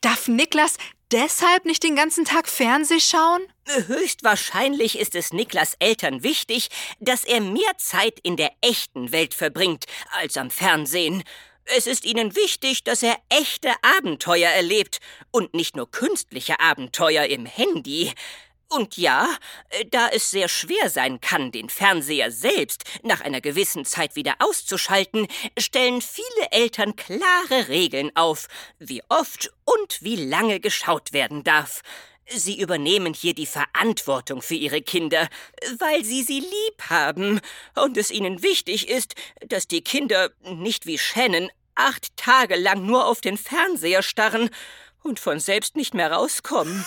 Darf 0.00 0.26
Niklas 0.26 0.76
deshalb 1.12 1.64
nicht 1.64 1.82
den 1.82 1.96
ganzen 1.96 2.24
Tag 2.24 2.48
Fernseh 2.48 3.00
schauen? 3.00 3.42
Höchstwahrscheinlich 3.86 4.98
ist 4.98 5.14
es 5.14 5.32
Niklas 5.32 5.76
Eltern 5.78 6.22
wichtig, 6.22 6.68
dass 6.98 7.24
er 7.24 7.40
mehr 7.40 7.76
Zeit 7.78 8.18
in 8.20 8.36
der 8.36 8.50
echten 8.60 9.12
Welt 9.12 9.34
verbringt 9.34 9.84
als 10.18 10.36
am 10.36 10.50
Fernsehen. 10.50 11.22
Es 11.64 11.86
ist 11.86 12.04
ihnen 12.04 12.34
wichtig, 12.34 12.84
dass 12.84 13.02
er 13.02 13.16
echte 13.28 13.70
Abenteuer 13.82 14.50
erlebt 14.50 15.00
und 15.30 15.54
nicht 15.54 15.76
nur 15.76 15.90
künstliche 15.90 16.58
Abenteuer 16.60 17.24
im 17.26 17.46
Handy. 17.46 18.12
Und 18.68 18.96
ja, 18.96 19.28
da 19.90 20.08
es 20.08 20.30
sehr 20.30 20.48
schwer 20.48 20.90
sein 20.90 21.20
kann, 21.20 21.50
den 21.50 21.68
Fernseher 21.68 22.30
selbst 22.30 22.84
nach 23.02 23.20
einer 23.20 23.40
gewissen 23.40 23.84
Zeit 23.84 24.14
wieder 24.14 24.36
auszuschalten, 24.38 25.26
stellen 25.58 26.00
viele 26.00 26.52
Eltern 26.52 26.94
klare 26.94 27.68
Regeln 27.68 28.12
auf, 28.14 28.46
wie 28.78 29.02
oft 29.08 29.52
und 29.64 30.02
wie 30.02 30.16
lange 30.16 30.60
geschaut 30.60 31.12
werden 31.12 31.42
darf. 31.42 31.82
Sie 32.32 32.60
übernehmen 32.60 33.12
hier 33.12 33.34
die 33.34 33.46
Verantwortung 33.46 34.40
für 34.40 34.54
ihre 34.54 34.82
Kinder, 34.82 35.28
weil 35.78 36.04
sie 36.04 36.22
sie 36.22 36.40
lieb 36.40 36.82
haben 36.88 37.40
und 37.74 37.96
es 37.96 38.10
ihnen 38.12 38.42
wichtig 38.42 38.88
ist, 38.88 39.14
dass 39.46 39.66
die 39.66 39.82
Kinder 39.82 40.30
nicht 40.44 40.86
wie 40.86 40.98
Shannon 40.98 41.50
acht 41.74 42.16
Tage 42.16 42.56
lang 42.56 42.86
nur 42.86 43.06
auf 43.06 43.20
den 43.20 43.36
Fernseher 43.36 44.02
starren 44.02 44.50
und 45.02 45.18
von 45.18 45.40
selbst 45.40 45.74
nicht 45.74 45.94
mehr 45.94 46.12
rauskommen. 46.12 46.84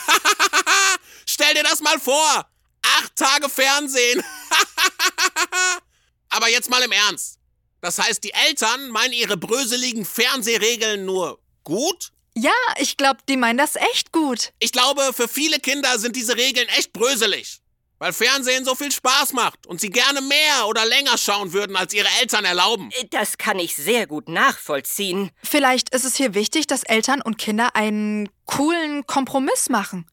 Stell 1.26 1.54
dir 1.56 1.64
das 1.64 1.82
mal 1.82 2.00
vor! 2.00 2.50
Acht 3.00 3.16
Tage 3.16 3.50
Fernsehen! 3.50 4.24
Aber 6.30 6.50
jetzt 6.50 6.70
mal 6.70 6.82
im 6.84 6.92
Ernst. 6.92 7.40
Das 7.82 8.00
heißt, 8.00 8.24
die 8.24 8.34
Eltern 8.34 8.92
meinen 8.92 9.14
ihre 9.14 9.36
bröseligen 9.36 10.06
Fernsehregeln 10.06 11.06
nur 11.06 11.40
gut? 11.66 12.12
Ja, 12.36 12.52
ich 12.78 12.98
glaube, 12.98 13.19
die 13.30 13.38
meinen 13.38 13.58
das 13.58 13.76
echt 13.76 14.12
gut. 14.12 14.54
Ich 14.60 14.72
glaube, 14.72 15.12
für 15.13 15.28
viele 15.28 15.60
Kinder 15.60 16.00
sind 16.00 16.15
diese 16.15 16.36
Regeln 16.36 16.67
echt 16.69 16.93
bröselig. 16.93 17.60
Weil 18.00 18.12
Fernsehen 18.12 18.65
so 18.65 18.76
viel 18.76 18.91
Spaß 18.91 19.32
macht 19.34 19.65
und 19.65 19.80
sie 19.80 19.89
gerne 19.89 20.19
mehr 20.19 20.67
oder 20.67 20.86
länger 20.86 21.17
schauen 21.17 21.54
würden, 21.54 21.78
als 21.78 21.93
ihre 21.93 22.10
Eltern 22.19 22.43
erlauben. 22.43 22.89
Das 23.12 23.38
kann 23.38 23.60
ich 23.60 23.76
sehr 23.76 24.08
gut 24.08 24.28
nachvollziehen. 24.28 25.32
Vielleicht 25.41 25.93
ist 25.96 26.04
es 26.04 26.15
hier 26.15 26.34
wichtig, 26.34 26.67
dass 26.67 26.84
Eltern 26.84 27.22
und 27.22 27.38
Kinder 27.38 27.76
einen 27.76 28.28
coolen 28.46 29.08
Kompromiss 29.08 29.69
machen. 29.69 30.06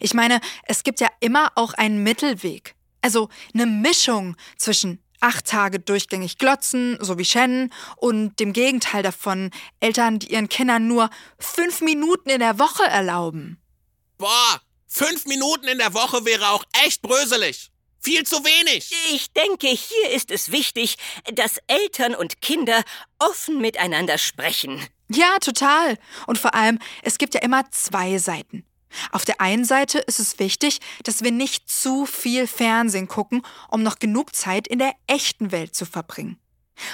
Ich 0.00 0.12
meine, 0.12 0.40
es 0.64 0.82
gibt 0.82 1.00
ja 1.00 1.08
immer 1.20 1.52
auch 1.54 1.72
einen 1.72 2.02
Mittelweg. 2.02 2.74
Also 3.00 3.30
eine 3.54 3.64
Mischung 3.64 4.36
zwischen 4.58 5.02
acht 5.20 5.46
Tage 5.46 5.78
durchgängig 5.78 6.38
glotzen, 6.38 6.98
so 7.00 7.18
wie 7.18 7.24
Shannon, 7.24 7.72
und 7.96 8.40
dem 8.40 8.52
Gegenteil 8.52 9.02
davon, 9.02 9.50
Eltern, 9.80 10.18
die 10.18 10.32
ihren 10.32 10.48
Kindern 10.48 10.86
nur 10.88 11.10
fünf 11.38 11.80
Minuten 11.80 12.30
in 12.30 12.40
der 12.40 12.58
Woche 12.58 12.84
erlauben. 12.84 13.60
Boah, 14.18 14.60
fünf 14.86 15.26
Minuten 15.26 15.68
in 15.68 15.78
der 15.78 15.94
Woche 15.94 16.24
wäre 16.24 16.48
auch 16.50 16.64
echt 16.84 17.02
bröselig. 17.02 17.70
Viel 18.02 18.24
zu 18.24 18.36
wenig. 18.44 18.90
Ich 19.12 19.30
denke, 19.32 19.68
hier 19.68 20.10
ist 20.10 20.30
es 20.30 20.50
wichtig, 20.50 20.96
dass 21.34 21.58
Eltern 21.66 22.14
und 22.14 22.40
Kinder 22.40 22.82
offen 23.18 23.60
miteinander 23.60 24.16
sprechen. 24.16 24.82
Ja, 25.08 25.38
total. 25.38 25.98
Und 26.26 26.38
vor 26.38 26.54
allem, 26.54 26.78
es 27.02 27.18
gibt 27.18 27.34
ja 27.34 27.42
immer 27.42 27.70
zwei 27.72 28.16
Seiten. 28.16 28.64
Auf 29.12 29.24
der 29.24 29.40
einen 29.40 29.64
Seite 29.64 29.98
ist 29.98 30.18
es 30.18 30.38
wichtig, 30.38 30.80
dass 31.04 31.22
wir 31.22 31.32
nicht 31.32 31.70
zu 31.70 32.06
viel 32.06 32.46
Fernsehen 32.46 33.08
gucken, 33.08 33.42
um 33.68 33.82
noch 33.82 33.98
genug 33.98 34.34
Zeit 34.34 34.66
in 34.68 34.78
der 34.78 34.92
echten 35.06 35.52
Welt 35.52 35.74
zu 35.74 35.86
verbringen. 35.86 36.38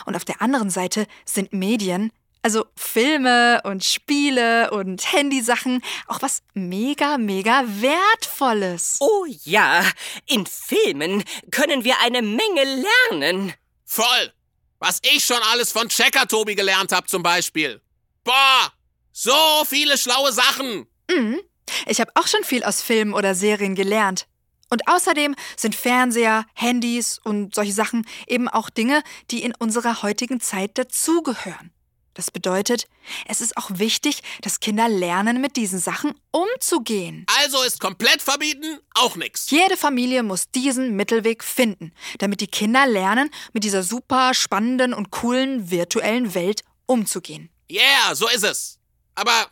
Und 0.04 0.16
auf 0.16 0.24
der 0.24 0.42
anderen 0.42 0.70
Seite 0.70 1.06
sind 1.24 1.52
Medien, 1.52 2.10
also 2.42 2.64
Filme 2.76 3.60
und 3.64 3.84
Spiele 3.84 4.70
und 4.70 5.12
Handysachen, 5.12 5.82
auch 6.06 6.22
was 6.22 6.42
mega, 6.54 7.18
mega 7.18 7.64
wertvolles. 7.66 8.98
Oh 9.00 9.26
ja, 9.44 9.84
in 10.26 10.46
Filmen 10.46 11.24
können 11.50 11.84
wir 11.84 11.98
eine 12.00 12.22
Menge 12.22 12.84
lernen. 13.10 13.52
Voll. 13.84 14.32
Was 14.78 15.00
ich 15.02 15.24
schon 15.24 15.40
alles 15.50 15.72
von 15.72 15.88
Checker 15.88 16.28
Tobi 16.28 16.54
gelernt 16.54 16.92
habe 16.92 17.06
zum 17.06 17.22
Beispiel. 17.22 17.80
Boah, 18.22 18.72
so 19.10 19.64
viele 19.66 19.96
schlaue 19.96 20.32
Sachen. 20.32 20.86
Mhm. 21.10 21.40
Ich 21.86 22.00
habe 22.00 22.10
auch 22.14 22.26
schon 22.26 22.44
viel 22.44 22.64
aus 22.64 22.82
Filmen 22.82 23.14
oder 23.14 23.34
Serien 23.34 23.74
gelernt. 23.74 24.26
Und 24.68 24.88
außerdem 24.88 25.34
sind 25.56 25.74
Fernseher, 25.74 26.44
Handys 26.54 27.20
und 27.22 27.54
solche 27.54 27.72
Sachen 27.72 28.06
eben 28.26 28.48
auch 28.48 28.68
Dinge, 28.68 29.02
die 29.30 29.42
in 29.42 29.54
unserer 29.54 30.02
heutigen 30.02 30.40
Zeit 30.40 30.76
dazugehören. 30.76 31.70
Das 32.16 32.30
bedeutet, 32.30 32.88
es 33.26 33.42
ist 33.42 33.58
auch 33.58 33.70
wichtig, 33.74 34.22
dass 34.40 34.58
Kinder 34.58 34.88
lernen, 34.88 35.42
mit 35.42 35.56
diesen 35.56 35.78
Sachen 35.78 36.14
umzugehen. 36.30 37.26
Also 37.42 37.62
ist 37.62 37.78
komplett 37.78 38.22
verbieten 38.22 38.80
auch 38.94 39.16
nix. 39.16 39.50
Jede 39.50 39.76
Familie 39.76 40.22
muss 40.22 40.50
diesen 40.50 40.96
Mittelweg 40.96 41.44
finden, 41.44 41.92
damit 42.18 42.40
die 42.40 42.46
Kinder 42.46 42.86
lernen, 42.86 43.30
mit 43.52 43.64
dieser 43.64 43.82
super 43.82 44.32
spannenden 44.32 44.94
und 44.94 45.10
coolen 45.10 45.70
virtuellen 45.70 46.34
Welt 46.34 46.62
umzugehen. 46.86 47.50
Yeah, 47.70 48.14
so 48.14 48.26
ist 48.28 48.44
es. 48.44 48.78
Aber, 49.14 49.48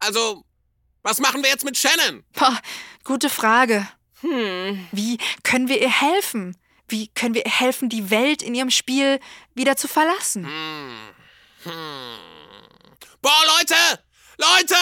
also, 0.00 0.44
was 1.02 1.20
machen 1.20 1.42
wir 1.42 1.50
jetzt 1.50 1.64
mit 1.64 1.76
Shannon? 1.76 2.24
Boah, 2.34 2.58
gute 3.04 3.30
Frage. 3.30 3.86
Wie 4.22 5.18
können 5.42 5.68
wir 5.68 5.80
ihr 5.80 5.90
helfen? 5.90 6.56
Wie 6.88 7.08
können 7.08 7.34
wir 7.34 7.44
ihr 7.44 7.52
helfen, 7.52 7.88
die 7.88 8.10
Welt 8.10 8.42
in 8.42 8.54
ihrem 8.54 8.70
Spiel 8.70 9.20
wieder 9.54 9.76
zu 9.76 9.88
verlassen? 9.88 10.48
Boah, 13.22 13.42
Leute! 13.58 13.74
Leute! 14.38 14.76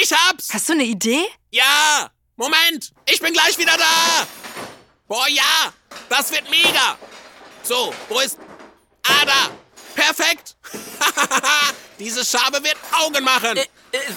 Ich 0.00 0.12
hab's! 0.12 0.52
Hast 0.52 0.68
du 0.68 0.74
eine 0.74 0.84
Idee? 0.84 1.24
Ja! 1.50 2.10
Moment! 2.36 2.92
Ich 3.08 3.20
bin 3.20 3.32
gleich 3.32 3.56
wieder 3.58 3.76
da! 3.76 4.26
Boah, 5.06 5.28
ja! 5.28 5.72
Das 6.08 6.30
wird 6.30 6.50
mega! 6.50 6.98
So, 7.62 7.94
wo 8.08 8.20
ist... 8.20 8.38
Ah, 9.02 9.24
da! 9.24 9.50
Perfekt! 9.98 10.56
Diese 11.98 12.24
Schabe 12.24 12.62
wird 12.62 12.76
Augen 12.92 13.24
machen! 13.24 13.56
Äh, 13.56 13.66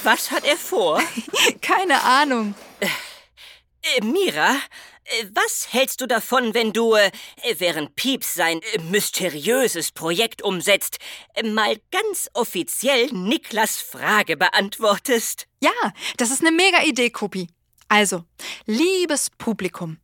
was 0.03 0.29
hat 0.29 0.45
er 0.45 0.55
vor? 0.55 1.01
Keine 1.61 2.03
Ahnung. 2.03 2.53
Äh, 2.79 4.03
Mira, 4.03 4.57
äh, 5.05 5.25
was 5.33 5.69
hältst 5.71 5.99
du 6.01 6.05
davon, 6.05 6.53
wenn 6.53 6.71
du, 6.71 6.93
äh, 6.93 7.11
während 7.57 7.95
Pieps 7.95 8.35
sein 8.35 8.61
äh, 8.61 8.77
mysteriöses 8.91 9.91
Projekt 9.91 10.43
umsetzt, 10.43 10.99
äh, 11.33 11.41
mal 11.41 11.77
ganz 11.89 12.29
offiziell 12.35 13.07
Niklas 13.11 13.77
Frage 13.77 14.37
beantwortest? 14.37 15.47
Ja, 15.63 15.71
das 16.17 16.29
ist 16.29 16.41
eine 16.41 16.51
mega 16.51 16.83
Idee, 16.83 17.09
Kopi. 17.09 17.47
Also, 17.87 18.23
liebes 18.67 19.31
Publikum, 19.31 19.97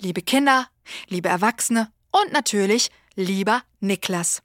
liebe 0.00 0.22
Kinder, 0.22 0.68
liebe 1.06 1.28
Erwachsene 1.28 1.92
und 2.10 2.32
natürlich 2.32 2.90
lieber 3.14 3.62
Niklas. 3.78 4.42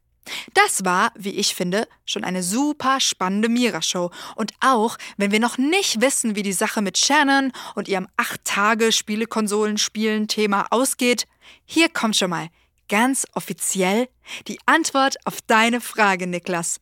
Das 0.53 0.85
war, 0.85 1.11
wie 1.15 1.31
ich 1.31 1.55
finde, 1.55 1.88
schon 2.05 2.23
eine 2.23 2.43
super 2.43 2.99
spannende 2.99 3.49
Mira-Show. 3.49 4.11
Und 4.35 4.53
auch, 4.59 4.97
wenn 5.17 5.31
wir 5.31 5.39
noch 5.39 5.57
nicht 5.57 6.01
wissen, 6.01 6.35
wie 6.35 6.43
die 6.43 6.53
Sache 6.53 6.81
mit 6.81 6.97
Shannon 6.97 7.51
und 7.75 7.88
ihrem 7.88 8.07
8-Tage-Spielekonsolen-Spielen-Thema 8.17 10.65
ausgeht, 10.71 11.25
hier 11.65 11.89
kommt 11.89 12.15
schon 12.15 12.31
mal 12.31 12.47
ganz 12.89 13.27
offiziell 13.33 14.09
die 14.47 14.57
Antwort 14.65 15.17
auf 15.25 15.41
deine 15.41 15.81
Frage, 15.81 16.27
Niklas. 16.27 16.79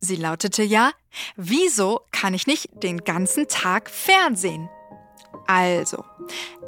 Sie 0.00 0.16
lautete 0.16 0.62
ja, 0.62 0.90
wieso 1.36 2.02
kann 2.10 2.34
ich 2.34 2.46
nicht 2.46 2.68
den 2.82 2.98
ganzen 2.98 3.48
Tag 3.48 3.88
Fernsehen? 3.88 4.68
Also, 5.46 6.04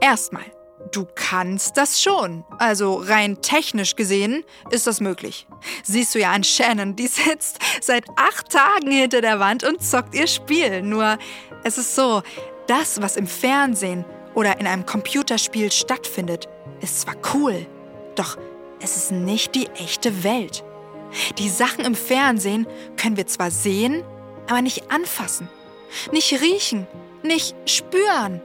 erstmal, 0.00 0.44
du 0.92 1.06
kannst 1.14 1.76
das 1.76 2.00
schon. 2.00 2.44
Also 2.58 2.94
rein 2.94 3.40
technisch 3.42 3.96
gesehen 3.96 4.44
ist 4.70 4.86
das 4.86 5.00
möglich. 5.00 5.46
Siehst 5.82 6.14
du 6.14 6.18
ja 6.18 6.32
an 6.32 6.44
Shannon, 6.44 6.96
die 6.96 7.06
sitzt 7.06 7.58
seit 7.80 8.04
acht 8.16 8.50
Tagen 8.50 8.90
hinter 8.90 9.20
der 9.20 9.40
Wand 9.40 9.64
und 9.64 9.82
zockt 9.82 10.14
ihr 10.14 10.26
Spiel. 10.26 10.82
Nur, 10.82 11.18
es 11.64 11.78
ist 11.78 11.94
so, 11.94 12.22
das, 12.66 13.00
was 13.00 13.16
im 13.16 13.26
Fernsehen 13.26 14.04
oder 14.34 14.58
in 14.60 14.66
einem 14.66 14.86
Computerspiel 14.86 15.70
stattfindet, 15.72 16.48
ist 16.80 17.00
zwar 17.00 17.14
cool, 17.34 17.66
doch 18.16 18.36
es 18.80 18.96
ist 18.96 19.12
nicht 19.12 19.54
die 19.54 19.68
echte 19.68 20.24
Welt. 20.24 20.64
Die 21.38 21.48
Sachen 21.48 21.84
im 21.84 21.94
Fernsehen 21.94 22.66
können 22.96 23.16
wir 23.16 23.26
zwar 23.26 23.50
sehen, 23.50 24.02
aber 24.48 24.62
nicht 24.62 24.90
anfassen, 24.90 25.48
nicht 26.12 26.40
riechen, 26.40 26.86
nicht 27.22 27.56
spüren. 27.64 28.42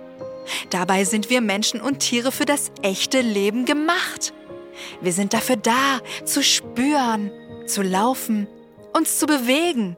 Dabei 0.69 1.03
sind 1.03 1.29
wir 1.29 1.41
Menschen 1.41 1.81
und 1.81 1.99
Tiere 1.99 2.31
für 2.31 2.45
das 2.45 2.71
echte 2.81 3.21
Leben 3.21 3.65
gemacht. 3.65 4.33
Wir 5.01 5.13
sind 5.13 5.33
dafür 5.33 5.57
da, 5.57 5.99
zu 6.25 6.43
spüren, 6.43 7.31
zu 7.67 7.81
laufen, 7.81 8.47
uns 8.93 9.19
zu 9.19 9.25
bewegen. 9.25 9.97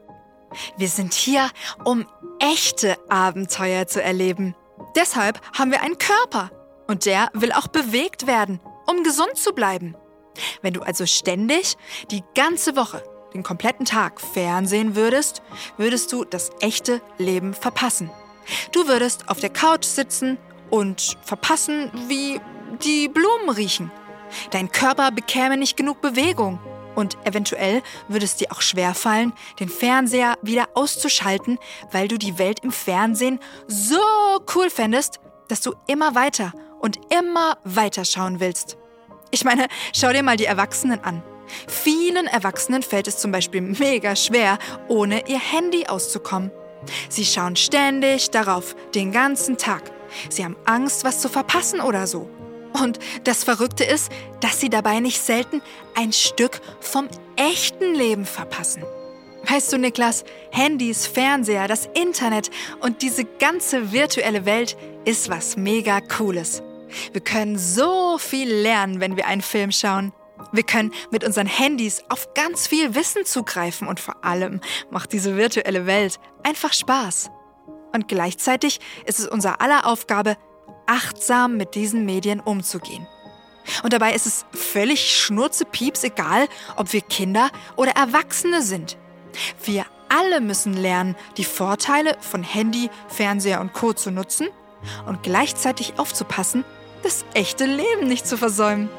Wir 0.78 0.88
sind 0.88 1.14
hier, 1.14 1.50
um 1.84 2.06
echte 2.40 2.98
Abenteuer 3.10 3.88
zu 3.88 4.02
erleben. 4.02 4.56
Deshalb 4.96 5.40
haben 5.58 5.72
wir 5.72 5.82
einen 5.82 5.98
Körper 5.98 6.52
und 6.88 7.06
der 7.06 7.30
will 7.34 7.52
auch 7.52 7.68
bewegt 7.68 8.28
werden, 8.28 8.60
um 8.86 9.04
gesund 9.04 9.36
zu 9.36 9.54
bleiben. 9.54 9.96
Wenn 10.62 10.74
du 10.74 10.82
also 10.82 11.06
ständig 11.06 11.76
die 12.12 12.24
ganze 12.36 12.76
Woche, 12.76 13.04
den 13.34 13.44
kompletten 13.44 13.86
Tag 13.86 14.22
Fernsehen 14.22 14.96
würdest, 14.96 15.42
würdest 15.78 16.12
du 16.12 16.24
das 16.24 16.52
echte 16.60 17.02
Leben 17.18 17.54
verpassen. 17.54 18.12
Du 18.72 18.88
würdest 18.88 19.30
auf 19.30 19.40
der 19.40 19.50
Couch 19.50 19.86
sitzen 19.86 20.38
und 20.70 21.18
verpassen, 21.22 21.92
wie 22.08 22.40
die 22.84 23.08
Blumen 23.08 23.50
riechen. 23.50 23.92
Dein 24.52 24.72
Körper 24.72 25.12
bekäme 25.12 25.58
nicht 25.58 25.78
genug 25.78 26.02
Bewegung. 26.02 26.60
Und 26.96 27.18
eventuell 27.26 27.82
würde 28.08 28.26
es 28.26 28.36
dir 28.36 28.52
auch 28.52 28.62
schwerfallen, 28.62 29.34
den 29.60 29.70
Fernseher 29.70 30.38
wieder 30.42 30.70
auszuschalten, 30.76 31.58
weil 31.92 32.08
du 32.08 32.18
die 32.18 32.38
Welt 32.38 32.60
im 32.60 32.72
Fernsehen 32.72 33.40
so 33.68 33.98
cool 34.56 34.70
fändest, 34.70 35.20
dass 35.48 35.62
du 35.62 35.74
immer 35.88 36.14
weiter 36.14 36.54
und 36.80 37.00
immer 37.12 37.58
weiter 37.64 38.06
schauen 38.06 38.40
willst. 38.40 38.78
Ich 39.32 39.44
meine, 39.44 39.68
schau 39.96 40.12
dir 40.12 40.22
mal 40.22 40.38
die 40.38 40.46
Erwachsenen 40.46 41.00
an. 41.04 41.24
Vielen 41.68 42.28
Erwachsenen 42.28 42.84
fällt 42.84 43.08
es 43.08 43.18
zum 43.18 43.32
Beispiel 43.32 43.62
mega 43.62 44.16
schwer, 44.16 44.60
ohne 44.88 45.28
ihr 45.28 45.40
Handy 45.40 45.88
auszukommen. 45.88 46.52
Sie 47.10 47.26
schauen 47.26 47.56
ständig 47.56 48.32
darauf, 48.32 48.76
den 48.94 49.12
ganzen 49.12 49.58
Tag. 49.58 49.92
Sie 50.30 50.44
haben 50.44 50.56
Angst, 50.66 51.04
was 51.04 51.22
zu 51.22 51.30
verpassen 51.30 51.82
oder 51.82 52.08
so. 52.08 52.30
Und 52.74 53.00
das 53.24 53.44
Verrückte 53.44 53.84
ist, 53.84 54.12
dass 54.40 54.60
sie 54.60 54.70
dabei 54.70 55.00
nicht 55.00 55.22
selten 55.22 55.62
ein 55.96 56.12
Stück 56.12 56.60
vom 56.80 57.08
echten 57.36 57.94
Leben 57.94 58.26
verpassen. 58.26 58.84
Weißt 59.48 59.74
du, 59.74 59.78
Niklas, 59.78 60.24
Handys, 60.52 61.06
Fernseher, 61.06 61.68
das 61.68 61.90
Internet 61.94 62.50
und 62.80 63.02
diese 63.02 63.26
ganze 63.26 63.92
virtuelle 63.92 64.46
Welt 64.46 64.78
ist 65.06 65.30
was 65.30 65.58
mega 65.58 66.00
Cooles. 66.00 66.64
Wir 67.12 67.22
können 67.22 67.58
so 67.58 68.18
viel 68.18 68.50
lernen, 68.50 69.00
wenn 69.00 69.18
wir 69.18 69.28
einen 69.28 69.42
Film 69.42 69.72
schauen. 69.72 70.14
Wir 70.52 70.64
können 70.64 70.94
mit 71.12 71.24
unseren 71.24 71.48
Handys 71.48 72.04
auf 72.10 72.34
ganz 72.34 72.68
viel 72.68 72.96
Wissen 72.96 73.26
zugreifen 73.26 73.88
und 73.88 74.00
vor 74.00 74.24
allem 74.24 74.62
macht 74.92 75.14
diese 75.14 75.38
virtuelle 75.38 75.86
Welt 75.86 76.20
einfach 76.44 76.74
Spaß. 76.74 77.30
Und 77.94 78.08
gleichzeitig 78.08 78.80
ist 79.06 79.20
es 79.20 79.28
unser 79.28 79.62
aller 79.62 79.86
Aufgabe, 79.86 80.38
achtsam 80.88 81.58
mit 81.58 81.76
diesen 81.76 82.06
Medien 82.06 82.40
umzugehen. 82.40 83.08
Und 83.84 83.94
dabei 83.94 84.14
ist 84.14 84.26
es 84.26 84.46
völlig 84.52 85.16
schnurzepieps 85.16 86.04
egal, 86.04 86.48
ob 86.76 86.92
wir 86.92 87.02
Kinder 87.02 87.50
oder 87.76 87.92
Erwachsene 87.92 88.62
sind. 88.62 88.98
Wir 89.64 89.86
alle 90.10 90.42
müssen 90.42 90.74
lernen, 90.74 91.16
die 91.38 91.46
Vorteile 91.46 92.18
von 92.20 92.44
Handy, 92.44 92.90
Fernseher 93.08 93.62
und 93.62 93.74
Co. 93.74 93.94
zu 93.94 94.12
nutzen 94.12 94.48
und 95.08 95.24
gleichzeitig 95.24 95.94
aufzupassen, 95.98 96.66
das 97.04 97.26
echte 97.34 97.66
Leben 97.66 98.08
nicht 98.08 98.28
zu 98.28 98.38
versäumen. 98.38 98.90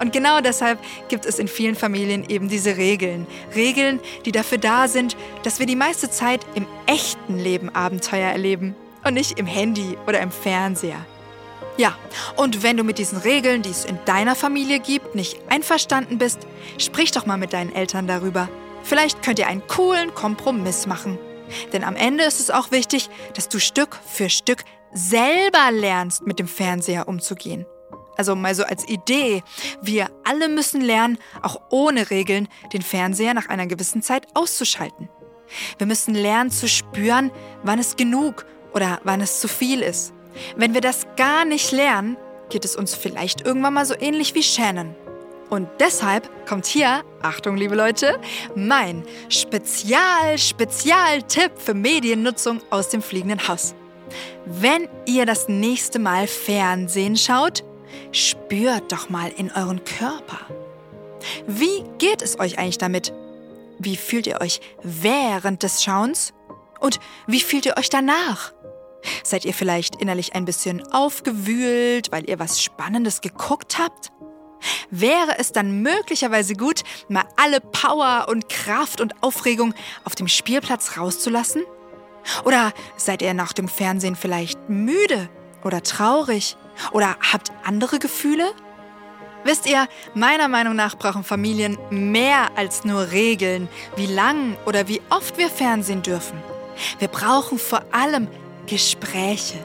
Und 0.00 0.12
genau 0.12 0.40
deshalb 0.40 0.78
gibt 1.08 1.26
es 1.26 1.38
in 1.38 1.48
vielen 1.48 1.74
Familien 1.74 2.28
eben 2.28 2.48
diese 2.48 2.76
Regeln. 2.76 3.26
Regeln, 3.54 4.00
die 4.24 4.32
dafür 4.32 4.58
da 4.58 4.88
sind, 4.88 5.16
dass 5.42 5.58
wir 5.58 5.66
die 5.66 5.76
meiste 5.76 6.10
Zeit 6.10 6.40
im 6.54 6.66
echten 6.86 7.38
Leben 7.38 7.74
Abenteuer 7.74 8.30
erleben 8.30 8.74
und 9.04 9.14
nicht 9.14 9.38
im 9.38 9.46
Handy 9.46 9.96
oder 10.06 10.20
im 10.20 10.30
Fernseher. 10.30 11.04
Ja, 11.76 11.96
und 12.36 12.62
wenn 12.62 12.76
du 12.76 12.84
mit 12.84 12.98
diesen 12.98 13.18
Regeln, 13.18 13.62
die 13.62 13.70
es 13.70 13.84
in 13.84 13.98
deiner 14.04 14.36
Familie 14.36 14.78
gibt, 14.78 15.14
nicht 15.16 15.40
einverstanden 15.48 16.18
bist, 16.18 16.38
sprich 16.78 17.10
doch 17.10 17.26
mal 17.26 17.36
mit 17.36 17.52
deinen 17.52 17.74
Eltern 17.74 18.06
darüber. 18.06 18.48
Vielleicht 18.84 19.22
könnt 19.22 19.40
ihr 19.40 19.48
einen 19.48 19.66
coolen 19.66 20.14
Kompromiss 20.14 20.86
machen. 20.86 21.18
Denn 21.72 21.82
am 21.82 21.96
Ende 21.96 22.24
ist 22.24 22.38
es 22.38 22.50
auch 22.50 22.70
wichtig, 22.70 23.10
dass 23.34 23.48
du 23.48 23.58
Stück 23.58 23.98
für 24.06 24.30
Stück 24.30 24.64
selber 24.92 25.72
lernst, 25.72 26.26
mit 26.26 26.38
dem 26.38 26.46
Fernseher 26.46 27.08
umzugehen. 27.08 27.66
Also 28.16 28.34
mal 28.34 28.54
so 28.54 28.64
als 28.64 28.88
Idee, 28.88 29.42
wir 29.82 30.08
alle 30.24 30.48
müssen 30.48 30.80
lernen, 30.80 31.18
auch 31.42 31.60
ohne 31.70 32.10
Regeln, 32.10 32.48
den 32.72 32.82
Fernseher 32.82 33.34
nach 33.34 33.48
einer 33.48 33.66
gewissen 33.66 34.02
Zeit 34.02 34.26
auszuschalten. 34.34 35.08
Wir 35.78 35.86
müssen 35.86 36.14
lernen 36.14 36.50
zu 36.50 36.68
spüren, 36.68 37.30
wann 37.62 37.78
es 37.78 37.96
genug 37.96 38.46
oder 38.72 39.00
wann 39.04 39.20
es 39.20 39.40
zu 39.40 39.48
viel 39.48 39.80
ist. 39.80 40.12
Wenn 40.56 40.74
wir 40.74 40.80
das 40.80 41.06
gar 41.16 41.44
nicht 41.44 41.70
lernen, 41.72 42.16
geht 42.50 42.64
es 42.64 42.76
uns 42.76 42.94
vielleicht 42.94 43.40
irgendwann 43.42 43.74
mal 43.74 43.86
so 43.86 43.94
ähnlich 43.98 44.34
wie 44.34 44.42
Shannon. 44.42 44.94
Und 45.50 45.68
deshalb 45.78 46.48
kommt 46.48 46.66
hier, 46.66 47.04
Achtung 47.22 47.56
liebe 47.56 47.76
Leute, 47.76 48.18
mein 48.56 49.04
Spezial-Spezial-Tipp 49.28 51.52
für 51.58 51.74
Mediennutzung 51.74 52.60
aus 52.70 52.88
dem 52.88 53.02
fliegenden 53.02 53.46
Haus. 53.46 53.74
Wenn 54.46 54.88
ihr 55.06 55.26
das 55.26 55.48
nächste 55.48 55.98
Mal 55.98 56.26
Fernsehen 56.26 57.16
schaut, 57.16 57.62
spürt 58.14 58.92
doch 58.92 59.10
mal 59.10 59.30
in 59.30 59.50
euren 59.52 59.84
Körper. 59.84 60.38
Wie 61.46 61.84
geht 61.98 62.22
es 62.22 62.38
euch 62.38 62.58
eigentlich 62.58 62.78
damit? 62.78 63.12
Wie 63.78 63.96
fühlt 63.96 64.26
ihr 64.26 64.40
euch 64.40 64.60
während 64.82 65.62
des 65.62 65.82
Schauens? 65.82 66.32
Und 66.80 67.00
wie 67.26 67.40
fühlt 67.40 67.66
ihr 67.66 67.76
euch 67.76 67.90
danach? 67.90 68.52
Seid 69.22 69.44
ihr 69.44 69.52
vielleicht 69.52 69.96
innerlich 69.96 70.34
ein 70.34 70.44
bisschen 70.44 70.82
aufgewühlt, 70.92 72.12
weil 72.12 72.28
ihr 72.28 72.38
was 72.38 72.62
Spannendes 72.62 73.20
geguckt 73.20 73.78
habt? 73.78 74.12
Wäre 74.90 75.38
es 75.38 75.52
dann 75.52 75.82
möglicherweise 75.82 76.54
gut, 76.54 76.84
mal 77.08 77.24
alle 77.36 77.60
Power 77.60 78.26
und 78.28 78.48
Kraft 78.48 79.00
und 79.00 79.22
Aufregung 79.22 79.74
auf 80.04 80.14
dem 80.14 80.28
Spielplatz 80.28 80.96
rauszulassen? 80.96 81.64
Oder 82.44 82.72
seid 82.96 83.20
ihr 83.20 83.34
nach 83.34 83.52
dem 83.52 83.68
Fernsehen 83.68 84.16
vielleicht 84.16 84.70
müde 84.70 85.28
oder 85.64 85.82
traurig 85.82 86.56
oder 86.92 87.16
habt 87.32 87.52
andere 87.64 87.98
Gefühle? 87.98 88.52
Wisst 89.44 89.66
ihr, 89.66 89.88
meiner 90.14 90.48
Meinung 90.48 90.74
nach 90.74 90.96
brauchen 90.96 91.22
Familien 91.22 91.76
mehr 91.90 92.56
als 92.56 92.84
nur 92.84 93.10
Regeln, 93.10 93.68
wie 93.96 94.06
lang 94.06 94.56
oder 94.64 94.88
wie 94.88 95.02
oft 95.10 95.36
wir 95.36 95.50
Fernsehen 95.50 96.02
dürfen. 96.02 96.38
Wir 96.98 97.08
brauchen 97.08 97.58
vor 97.58 97.82
allem 97.92 98.26
Gespräche, 98.66 99.58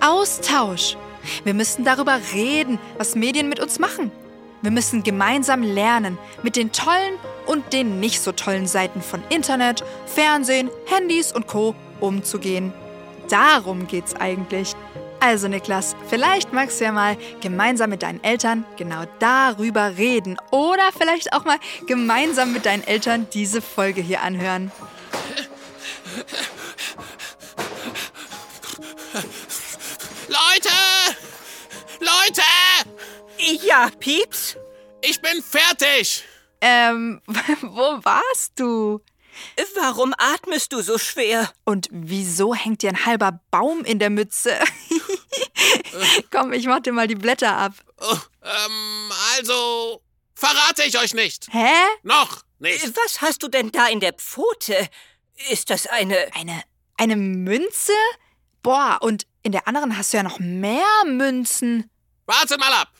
Austausch. 0.00 0.96
Wir 1.44 1.54
müssen 1.54 1.84
darüber 1.84 2.18
reden, 2.32 2.78
was 2.96 3.14
Medien 3.14 3.48
mit 3.48 3.60
uns 3.60 3.78
machen. 3.78 4.10
Wir 4.62 4.70
müssen 4.70 5.02
gemeinsam 5.02 5.62
lernen, 5.62 6.16
mit 6.42 6.56
den 6.56 6.72
tollen 6.72 7.14
und 7.44 7.74
den 7.74 8.00
nicht 8.00 8.22
so 8.22 8.32
tollen 8.32 8.66
Seiten 8.66 9.02
von 9.02 9.22
Internet, 9.28 9.84
Fernsehen, 10.06 10.70
Handys 10.86 11.32
und 11.32 11.46
Co 11.46 11.74
umzugehen. 12.00 12.72
Darum 13.28 13.86
geht's 13.86 14.14
eigentlich. 14.14 14.74
Also 15.26 15.48
Niklas, 15.48 15.96
vielleicht 16.10 16.52
magst 16.52 16.78
du 16.78 16.84
ja 16.84 16.92
mal 16.92 17.16
gemeinsam 17.40 17.88
mit 17.88 18.02
deinen 18.02 18.22
Eltern 18.22 18.66
genau 18.76 19.04
darüber 19.20 19.96
reden 19.96 20.36
oder 20.50 20.92
vielleicht 20.92 21.32
auch 21.32 21.46
mal 21.46 21.56
gemeinsam 21.86 22.52
mit 22.52 22.66
deinen 22.66 22.86
Eltern 22.86 23.26
diese 23.32 23.62
Folge 23.62 24.02
hier 24.02 24.20
anhören. 24.20 24.70
Leute! 30.28 30.74
Leute! 32.00 32.42
Ja, 33.66 33.88
Pieps? 33.98 34.58
Ich 35.00 35.22
bin 35.22 35.42
fertig! 35.42 36.22
Ähm, 36.60 37.22
wo 37.62 37.98
warst 38.04 38.60
du? 38.60 39.00
Warum 39.76 40.14
atmest 40.18 40.72
du 40.72 40.82
so 40.82 40.98
schwer? 40.98 41.52
Und 41.64 41.88
wieso 41.90 42.54
hängt 42.54 42.82
dir 42.82 42.90
ein 42.90 43.04
halber 43.04 43.40
Baum 43.50 43.84
in 43.84 43.98
der 43.98 44.10
Mütze? 44.10 44.58
Komm, 46.30 46.52
ich 46.52 46.66
mach 46.66 46.80
dir 46.80 46.92
mal 46.92 47.06
die 47.06 47.14
Blätter 47.14 47.56
ab. 47.56 47.72
Oh, 48.00 48.16
ähm, 48.42 49.12
also, 49.36 50.02
verrate 50.34 50.84
ich 50.84 50.98
euch 50.98 51.14
nicht. 51.14 51.48
Hä? 51.50 51.72
Noch 52.02 52.42
nicht. 52.58 52.96
Was 52.96 53.20
hast 53.20 53.42
du 53.42 53.48
denn 53.48 53.70
da 53.70 53.88
in 53.88 54.00
der 54.00 54.12
Pfote? 54.12 54.88
Ist 55.50 55.70
das 55.70 55.86
eine... 55.86 56.16
Eine, 56.34 56.62
eine 56.96 57.16
Münze? 57.16 57.92
Boah, 58.62 58.98
und 59.00 59.26
in 59.42 59.52
der 59.52 59.68
anderen 59.68 59.96
hast 59.96 60.12
du 60.12 60.16
ja 60.16 60.22
noch 60.22 60.38
mehr 60.38 60.86
Münzen. 61.04 61.90
Wartet 62.26 62.58
mal 62.58 62.72
ab. 62.72 62.92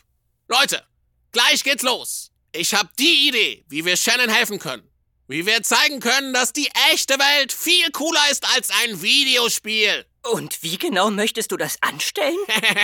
Leute, 0.47 0.85
gleich 1.31 1.63
geht's 1.63 1.83
los. 1.83 2.31
Ich 2.51 2.73
hab 2.73 2.95
die 2.97 3.27
Idee, 3.29 3.65
wie 3.67 3.83
wir 3.83 3.97
Shannon 3.97 4.29
helfen 4.29 4.59
können. 4.59 4.87
Wie 5.27 5.47
wir 5.47 5.63
zeigen 5.63 5.99
können, 5.99 6.33
dass 6.33 6.53
die 6.53 6.69
echte 6.91 7.17
Welt 7.17 7.51
viel 7.51 7.89
cooler 7.91 8.29
ist 8.29 8.45
als 8.55 8.69
ein 8.83 9.01
Videospiel. 9.01 10.05
Und 10.21 10.61
wie 10.61 10.77
genau 10.77 11.09
möchtest 11.09 11.51
du 11.51 11.57
das 11.57 11.81
anstellen? 11.81 12.37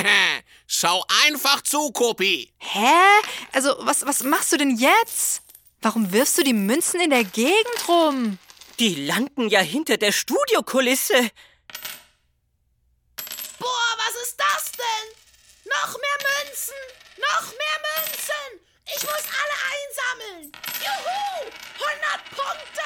Schau 0.68 1.06
einfach 1.26 1.62
zu, 1.62 1.92
Kopi. 1.92 2.52
Hä? 2.58 2.96
Also, 3.52 3.76
was, 3.80 4.06
was 4.08 4.24
machst 4.24 4.52
du 4.52 4.58
denn 4.58 4.76
jetzt? 4.76 5.44
Warum 5.82 6.12
wirfst 6.12 6.38
du 6.40 6.44
die 6.44 6.54
Münzen 6.54 7.00
in 7.02 7.12
der 7.12 7.24
Gegend 7.24 7.88
rum? 7.88 8.40
Die 8.80 8.96
landen 8.96 9.48
ja 9.48 9.60
hinter 9.60 9.98
der 9.98 10.12
Studiokulisse. 10.12 11.30
Boah, 13.60 13.98
was 13.98 14.28
ist 14.28 14.40
das 14.40 14.72
denn? 14.72 15.72
Noch 15.72 15.96
mehr 15.96 16.18
Münzen! 16.44 16.74
Noch 17.18 17.52
mehr 17.52 17.80
Münzen! 17.98 18.66
Ich 18.96 19.04
muss 19.04 19.26
alle 19.30 19.58
einsammeln! 19.72 20.71
Juhu! 20.84 21.52
100 21.80 22.30
Punkte! 22.32 22.82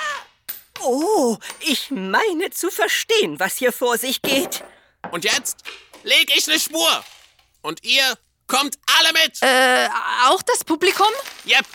Oh, 0.82 1.38
ich 1.60 1.90
meine 1.92 2.50
zu 2.52 2.70
verstehen, 2.70 3.40
was 3.40 3.58
hier 3.58 3.72
vor 3.72 3.98
sich 3.98 4.22
geht. 4.22 4.64
Und 5.12 5.24
jetzt 5.24 5.64
leg 6.04 6.32
ich 6.36 6.48
eine 6.48 6.60
Spur. 6.60 7.04
Und 7.62 7.84
ihr 7.84 8.18
kommt 8.48 8.78
alle 8.98 9.14
mit. 9.14 9.42
Äh, 9.42 9.90
auch 10.28 10.42
das 10.44 10.64
Publikum? 10.64 11.12
Yep, 11.46 11.66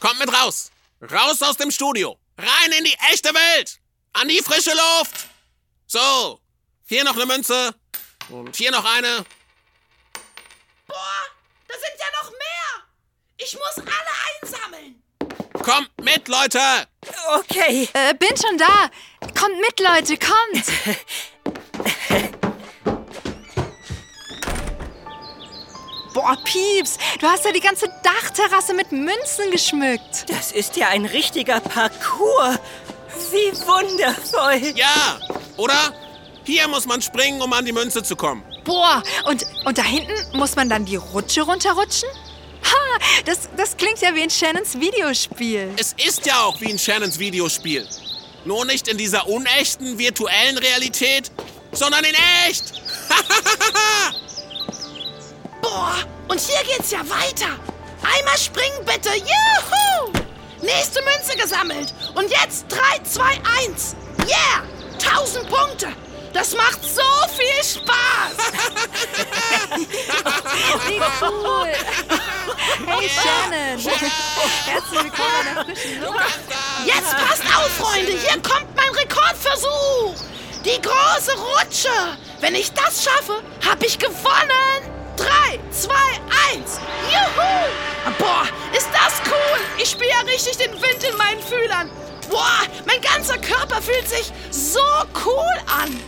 kommt 0.00 0.18
mit 0.18 0.32
raus. 0.32 0.70
Raus 1.10 1.42
aus 1.42 1.56
dem 1.56 1.70
Studio. 1.70 2.18
Rein 2.36 2.72
in 2.72 2.84
die 2.84 2.96
echte 3.10 3.32
Welt. 3.32 3.80
An 4.12 4.28
die 4.28 4.42
frische 4.42 4.72
Luft. 4.72 5.26
So, 5.86 6.40
hier 6.86 7.04
noch 7.04 7.16
eine 7.16 7.26
Münze. 7.26 7.74
Und 8.28 8.54
hier 8.56 8.70
noch 8.70 8.84
eine. 8.84 9.24
Boah, 10.86 11.22
da 11.68 11.74
sind 11.74 11.98
ja 11.98 12.06
noch 12.22 12.30
mehr! 12.30 12.86
Ich 13.38 13.54
muss 13.54 13.78
alle 13.78 14.52
einsammeln! 14.58 15.02
Kommt 15.62 15.90
mit, 16.02 16.26
Leute. 16.28 16.58
Okay. 17.38 17.88
Äh, 17.92 18.14
bin 18.14 18.34
schon 18.36 18.56
da. 18.56 18.88
Kommt 19.38 19.60
mit, 19.60 19.78
Leute, 19.78 20.16
kommt. 20.16 20.64
Boah, 26.14 26.36
Pieps, 26.44 26.98
du 27.20 27.26
hast 27.26 27.44
ja 27.44 27.52
die 27.52 27.60
ganze 27.60 27.86
Dachterrasse 28.02 28.74
mit 28.74 28.90
Münzen 28.90 29.50
geschmückt. 29.52 30.24
Das 30.28 30.50
ist 30.50 30.76
ja 30.76 30.88
ein 30.88 31.04
richtiger 31.04 31.60
Parcours. 31.60 32.58
Wie 33.30 33.52
wundervoll. 33.66 34.72
Ja, 34.76 35.20
oder? 35.56 35.94
Hier 36.44 36.66
muss 36.68 36.86
man 36.86 37.00
springen, 37.02 37.40
um 37.42 37.52
an 37.52 37.64
die 37.64 37.72
Münze 37.72 38.02
zu 38.02 38.16
kommen. 38.16 38.42
Boah, 38.64 39.02
und, 39.26 39.44
und 39.64 39.78
da 39.78 39.82
hinten 39.82 40.14
muss 40.36 40.56
man 40.56 40.68
dann 40.68 40.84
die 40.84 40.96
Rutsche 40.96 41.42
runterrutschen? 41.42 42.08
Das, 43.24 43.48
das 43.56 43.76
klingt 43.76 44.00
ja 44.00 44.14
wie 44.14 44.22
in 44.22 44.30
Shannons 44.30 44.78
Videospiel. 44.78 45.72
Es 45.76 45.94
ist 46.04 46.26
ja 46.26 46.42
auch 46.42 46.60
wie 46.60 46.70
in 46.70 46.78
Shannons 46.78 47.18
Videospiel. 47.18 47.86
Nur 48.44 48.64
nicht 48.64 48.88
in 48.88 48.96
dieser 48.96 49.26
unechten 49.28 49.98
virtuellen 49.98 50.58
Realität, 50.58 51.30
sondern 51.72 52.04
in 52.04 52.14
echt. 52.48 52.72
Boah, 55.62 55.96
und 56.28 56.40
hier 56.40 56.62
geht's 56.64 56.90
ja 56.90 57.00
weiter. 57.00 57.58
Einmal 58.02 58.38
springen 58.38 58.84
bitte. 58.86 59.10
Juhu! 59.10 60.12
Nächste 60.62 61.02
Münze 61.02 61.36
gesammelt. 61.36 61.92
Und 62.14 62.30
jetzt 62.30 62.66
3, 62.68 62.78
2, 63.04 63.22
1. 63.68 63.96
Yeah! 64.26 64.62
1000 65.02 65.48
Punkte. 65.48 65.88
Das 66.32 66.54
macht 66.54 66.82
so 66.82 67.02
viel 67.36 67.64
Spaß. 67.64 68.36
Wie 70.86 71.00
cool. 71.22 71.72
Hey, 72.86 73.10
Shannon. 73.10 73.78
Herzlich 74.64 75.04
willkommen 75.04 75.34
in 75.40 75.54
der 75.54 75.64
frischen 75.64 76.02
Luft. 76.02 76.40
Jetzt 76.84 77.16
passt 77.16 77.42
auf, 77.56 77.70
Freunde. 77.78 78.12
Hier 78.12 78.40
kommt 78.42 78.74
mein 78.76 78.88
Rekordversuch. 78.94 80.14
Die 80.64 80.80
große 80.80 81.32
Rutsche. 81.32 82.18
Wenn 82.40 82.54
ich 82.54 82.72
das 82.72 83.04
schaffe, 83.04 83.42
habe 83.66 83.86
ich 83.86 83.98
gewonnen. 83.98 85.00
3, 85.16 85.58
2, 85.70 85.92
1. 86.54 86.80
Juhu! 87.10 88.14
Boah, 88.18 88.46
ist 88.72 88.88
das 88.92 89.20
cool. 89.26 89.60
Ich 89.78 89.90
spüre 89.90 90.08
ja 90.08 90.20
richtig 90.20 90.56
den 90.56 90.72
Wind 90.72 91.02
in 91.02 91.16
meinen 91.16 91.42
Fühlern. 91.42 91.90
Boah, 92.30 92.60
mein 92.86 93.00
ganzer 93.00 93.38
Körper 93.38 93.82
fühlt 93.82 94.08
sich 94.08 94.32
so 94.50 94.80
cool 95.26 95.60
an. 95.66 96.00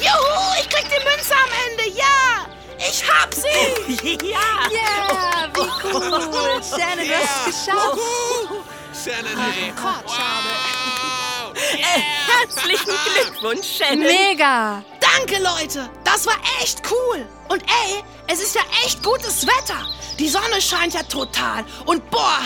Juhu, 0.00 0.60
ich 0.60 0.68
krieg 0.68 0.86
die 0.88 1.04
Münze 1.04 1.34
am 1.34 1.50
Ende. 1.70 1.96
Ja, 1.98 2.46
ich 2.78 3.02
hab 3.08 3.32
sie. 3.34 4.18
Ja. 4.26 4.68
Ja, 4.70 5.48
wie 5.54 5.60
cool. 5.88 6.62
Shannon, 6.62 7.06
du 7.06 7.14
hast 7.14 7.48
es 7.48 7.66
geschafft. 7.66 7.98
Shannon, 9.04 9.38
ey. 9.52 9.70
Rekordschade. 9.70 10.50
Wow. 10.52 11.52
Äh, 11.78 12.00
herzlichen 12.40 12.92
Glückwunsch, 13.14 13.66
Shannon. 13.78 14.00
Mega. 14.06 14.82
Danke, 15.00 15.42
Leute. 15.42 15.88
Das 16.04 16.26
war 16.26 16.36
echt 16.62 16.82
cool. 16.90 17.26
Und 17.48 17.62
ey, 17.62 18.02
es 18.26 18.40
ist 18.40 18.54
ja 18.54 18.60
echt 18.84 19.02
gutes 19.02 19.46
Wetter. 19.46 19.86
Die 20.18 20.28
Sonne 20.28 20.60
scheint 20.60 20.92
ja 20.94 21.02
total. 21.02 21.64
Und 21.86 22.08
boah, 22.10 22.40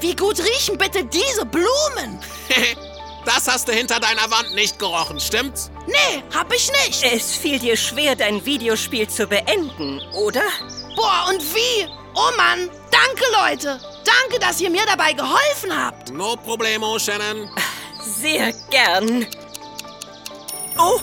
wie 0.00 0.14
gut 0.16 0.38
riechen 0.40 0.78
bitte 0.78 1.04
diese 1.04 1.44
Blumen. 1.44 2.20
Das 3.26 3.48
hast 3.48 3.66
du 3.66 3.72
hinter 3.72 3.98
deiner 3.98 4.30
Wand 4.30 4.54
nicht 4.54 4.78
gerochen, 4.78 5.18
stimmt's? 5.18 5.70
Nee, 5.86 6.22
hab 6.32 6.52
ich 6.54 6.70
nicht. 6.86 7.02
Es 7.02 7.36
fiel 7.36 7.58
dir 7.58 7.76
schwer, 7.76 8.14
dein 8.14 8.46
Videospiel 8.46 9.08
zu 9.08 9.26
beenden, 9.26 10.00
oder? 10.14 10.44
Boah, 10.94 11.26
und 11.28 11.42
wie? 11.54 11.88
Oh 12.14 12.30
Mann, 12.36 12.70
danke, 12.90 13.24
Leute. 13.42 13.80
Danke, 14.04 14.38
dass 14.40 14.60
ihr 14.60 14.70
mir 14.70 14.86
dabei 14.86 15.12
geholfen 15.12 15.76
habt. 15.76 16.12
No 16.12 16.36
problemo, 16.36 16.98
Shannon. 17.00 17.50
Sehr 18.00 18.52
gern. 18.70 19.26
Oh, 20.78 21.00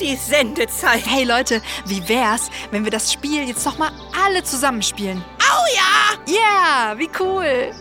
die 0.00 0.16
Sendezeit. 0.16 1.06
Hey 1.06 1.24
Leute, 1.24 1.62
wie 1.86 2.06
wär's, 2.08 2.50
wenn 2.70 2.84
wir 2.84 2.90
das 2.90 3.12
Spiel 3.12 3.46
jetzt 3.46 3.64
noch 3.64 3.78
mal 3.78 3.90
alle 4.24 4.42
zusammenspielen? 4.42 5.24
Oh 5.40 5.66
ja! 5.74 6.32
Yeah, 6.32 6.98
wie 6.98 7.10
cool. 7.20 7.72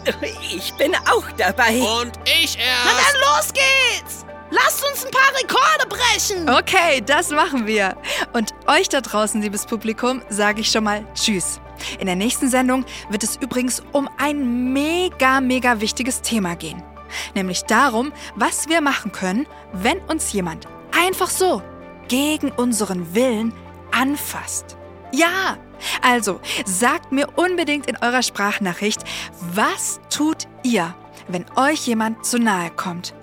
Ich 0.55 0.73
bin 0.75 0.95
auch 0.95 1.23
dabei. 1.37 1.79
Und 1.79 2.11
ich 2.25 2.57
Na 2.57 2.91
erst. 2.91 3.13
dann 3.13 3.21
los 3.21 3.53
geht's! 3.53 4.25
Lasst 4.51 4.85
uns 4.87 5.05
ein 5.05 5.11
paar 5.11 5.33
Rekorde 5.41 5.87
brechen! 5.89 6.49
Okay, 6.49 7.01
das 7.03 7.31
machen 7.31 7.65
wir. 7.65 7.97
Und 8.33 8.53
euch 8.67 8.87
da 8.87 9.01
draußen, 9.01 9.41
liebes 9.41 9.65
Publikum, 9.65 10.21
sage 10.29 10.61
ich 10.61 10.69
schon 10.69 10.83
mal 10.83 11.03
Tschüss. 11.15 11.59
In 11.99 12.05
der 12.05 12.15
nächsten 12.15 12.49
Sendung 12.49 12.85
wird 13.09 13.23
es 13.23 13.35
übrigens 13.37 13.81
um 13.93 14.07
ein 14.17 14.71
mega, 14.71 15.41
mega 15.41 15.81
wichtiges 15.81 16.21
Thema 16.21 16.55
gehen. 16.55 16.83
Nämlich 17.33 17.63
darum, 17.63 18.13
was 18.35 18.69
wir 18.69 18.81
machen 18.81 19.11
können, 19.11 19.47
wenn 19.71 19.99
uns 20.01 20.31
jemand 20.33 20.67
einfach 20.91 21.29
so 21.29 21.61
gegen 22.13 22.51
unseren 22.51 23.15
Willen 23.15 23.51
anfasst. 23.91 24.77
Ja, 25.11 25.57
also 26.03 26.39
sagt 26.63 27.11
mir 27.11 27.27
unbedingt 27.35 27.87
in 27.87 27.97
eurer 27.97 28.21
Sprachnachricht, 28.21 29.03
was 29.55 29.99
tut 30.11 30.47
ihr, 30.61 30.93
wenn 31.27 31.43
euch 31.55 31.87
jemand 31.87 32.23
zu 32.23 32.37
nahe 32.37 32.69
kommt? 32.69 33.15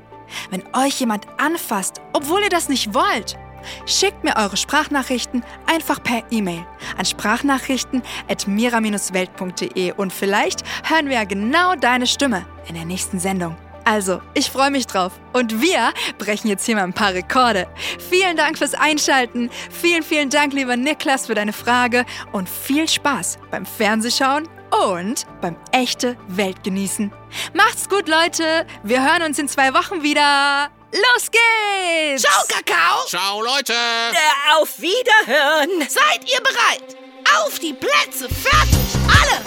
Wenn 0.51 0.65
euch 0.75 0.99
jemand 0.99 1.29
anfasst, 1.39 2.01
obwohl 2.13 2.43
ihr 2.43 2.49
das 2.49 2.69
nicht 2.69 2.93
wollt, 2.93 3.39
schickt 3.87 4.25
mir 4.25 4.35
eure 4.35 4.57
Sprachnachrichten 4.57 5.45
einfach 5.67 6.03
per 6.03 6.25
E-Mail 6.33 6.67
an 6.99 7.05
sprachnachrichten.mira-welt.de 7.05 9.93
und 9.93 10.13
vielleicht 10.13 10.65
hören 10.83 11.07
wir 11.07 11.15
ja 11.15 11.23
genau 11.23 11.77
deine 11.77 12.09
Stimme 12.09 12.45
in 12.67 12.75
der 12.75 12.87
nächsten 12.87 13.21
Sendung. 13.21 13.57
Also, 13.91 14.23
ich 14.35 14.49
freue 14.53 14.71
mich 14.71 14.87
drauf. 14.87 15.11
Und 15.33 15.61
wir 15.61 15.93
brechen 16.17 16.47
jetzt 16.47 16.65
hier 16.65 16.77
mal 16.77 16.85
ein 16.85 16.93
paar 16.93 17.13
Rekorde. 17.13 17.67
Vielen 18.09 18.37
Dank 18.37 18.57
fürs 18.57 18.75
Einschalten. 18.75 19.51
Vielen, 19.69 20.05
vielen 20.05 20.31
Dank, 20.31 20.53
lieber 20.53 20.77
Niklas, 20.77 21.27
für 21.27 21.35
deine 21.35 21.53
Frage. 21.53 22.07
Und 22.31 22.49
viel 22.49 22.89
Spaß 22.89 23.39
beim 23.51 23.67
Fernsehschauen 23.67 24.49
und 24.89 25.27
beim 25.41 25.57
echte 25.73 26.17
Welt 26.29 26.63
genießen. 26.63 27.13
Macht's 27.53 27.89
gut, 27.89 28.07
Leute. 28.07 28.65
Wir 28.85 29.03
hören 29.03 29.25
uns 29.25 29.41
in 29.41 29.49
zwei 29.49 29.75
Wochen 29.75 30.05
wieder. 30.05 30.71
Los 30.93 31.29
geht's! 31.29 32.23
Ciao, 32.23 32.45
Kakao! 32.47 33.07
Ciao, 33.09 33.43
Leute. 33.43 33.73
Äh, 33.73 34.61
Auf 34.61 34.79
Wiederhören. 34.79 35.81
Seid 35.89 36.31
ihr 36.31 36.41
bereit? 36.41 36.97
Auf 37.45 37.59
die 37.59 37.73
Plätze, 37.73 38.29
fertig, 38.29 38.79
alle! 39.21 39.41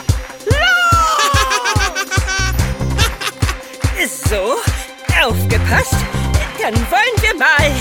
Los! 0.48 0.83
So, 4.02 4.56
aufgepasst. 5.24 5.96
Dann 6.60 6.74
wollen 6.74 7.22
wir 7.22 7.36
mal 7.36 7.72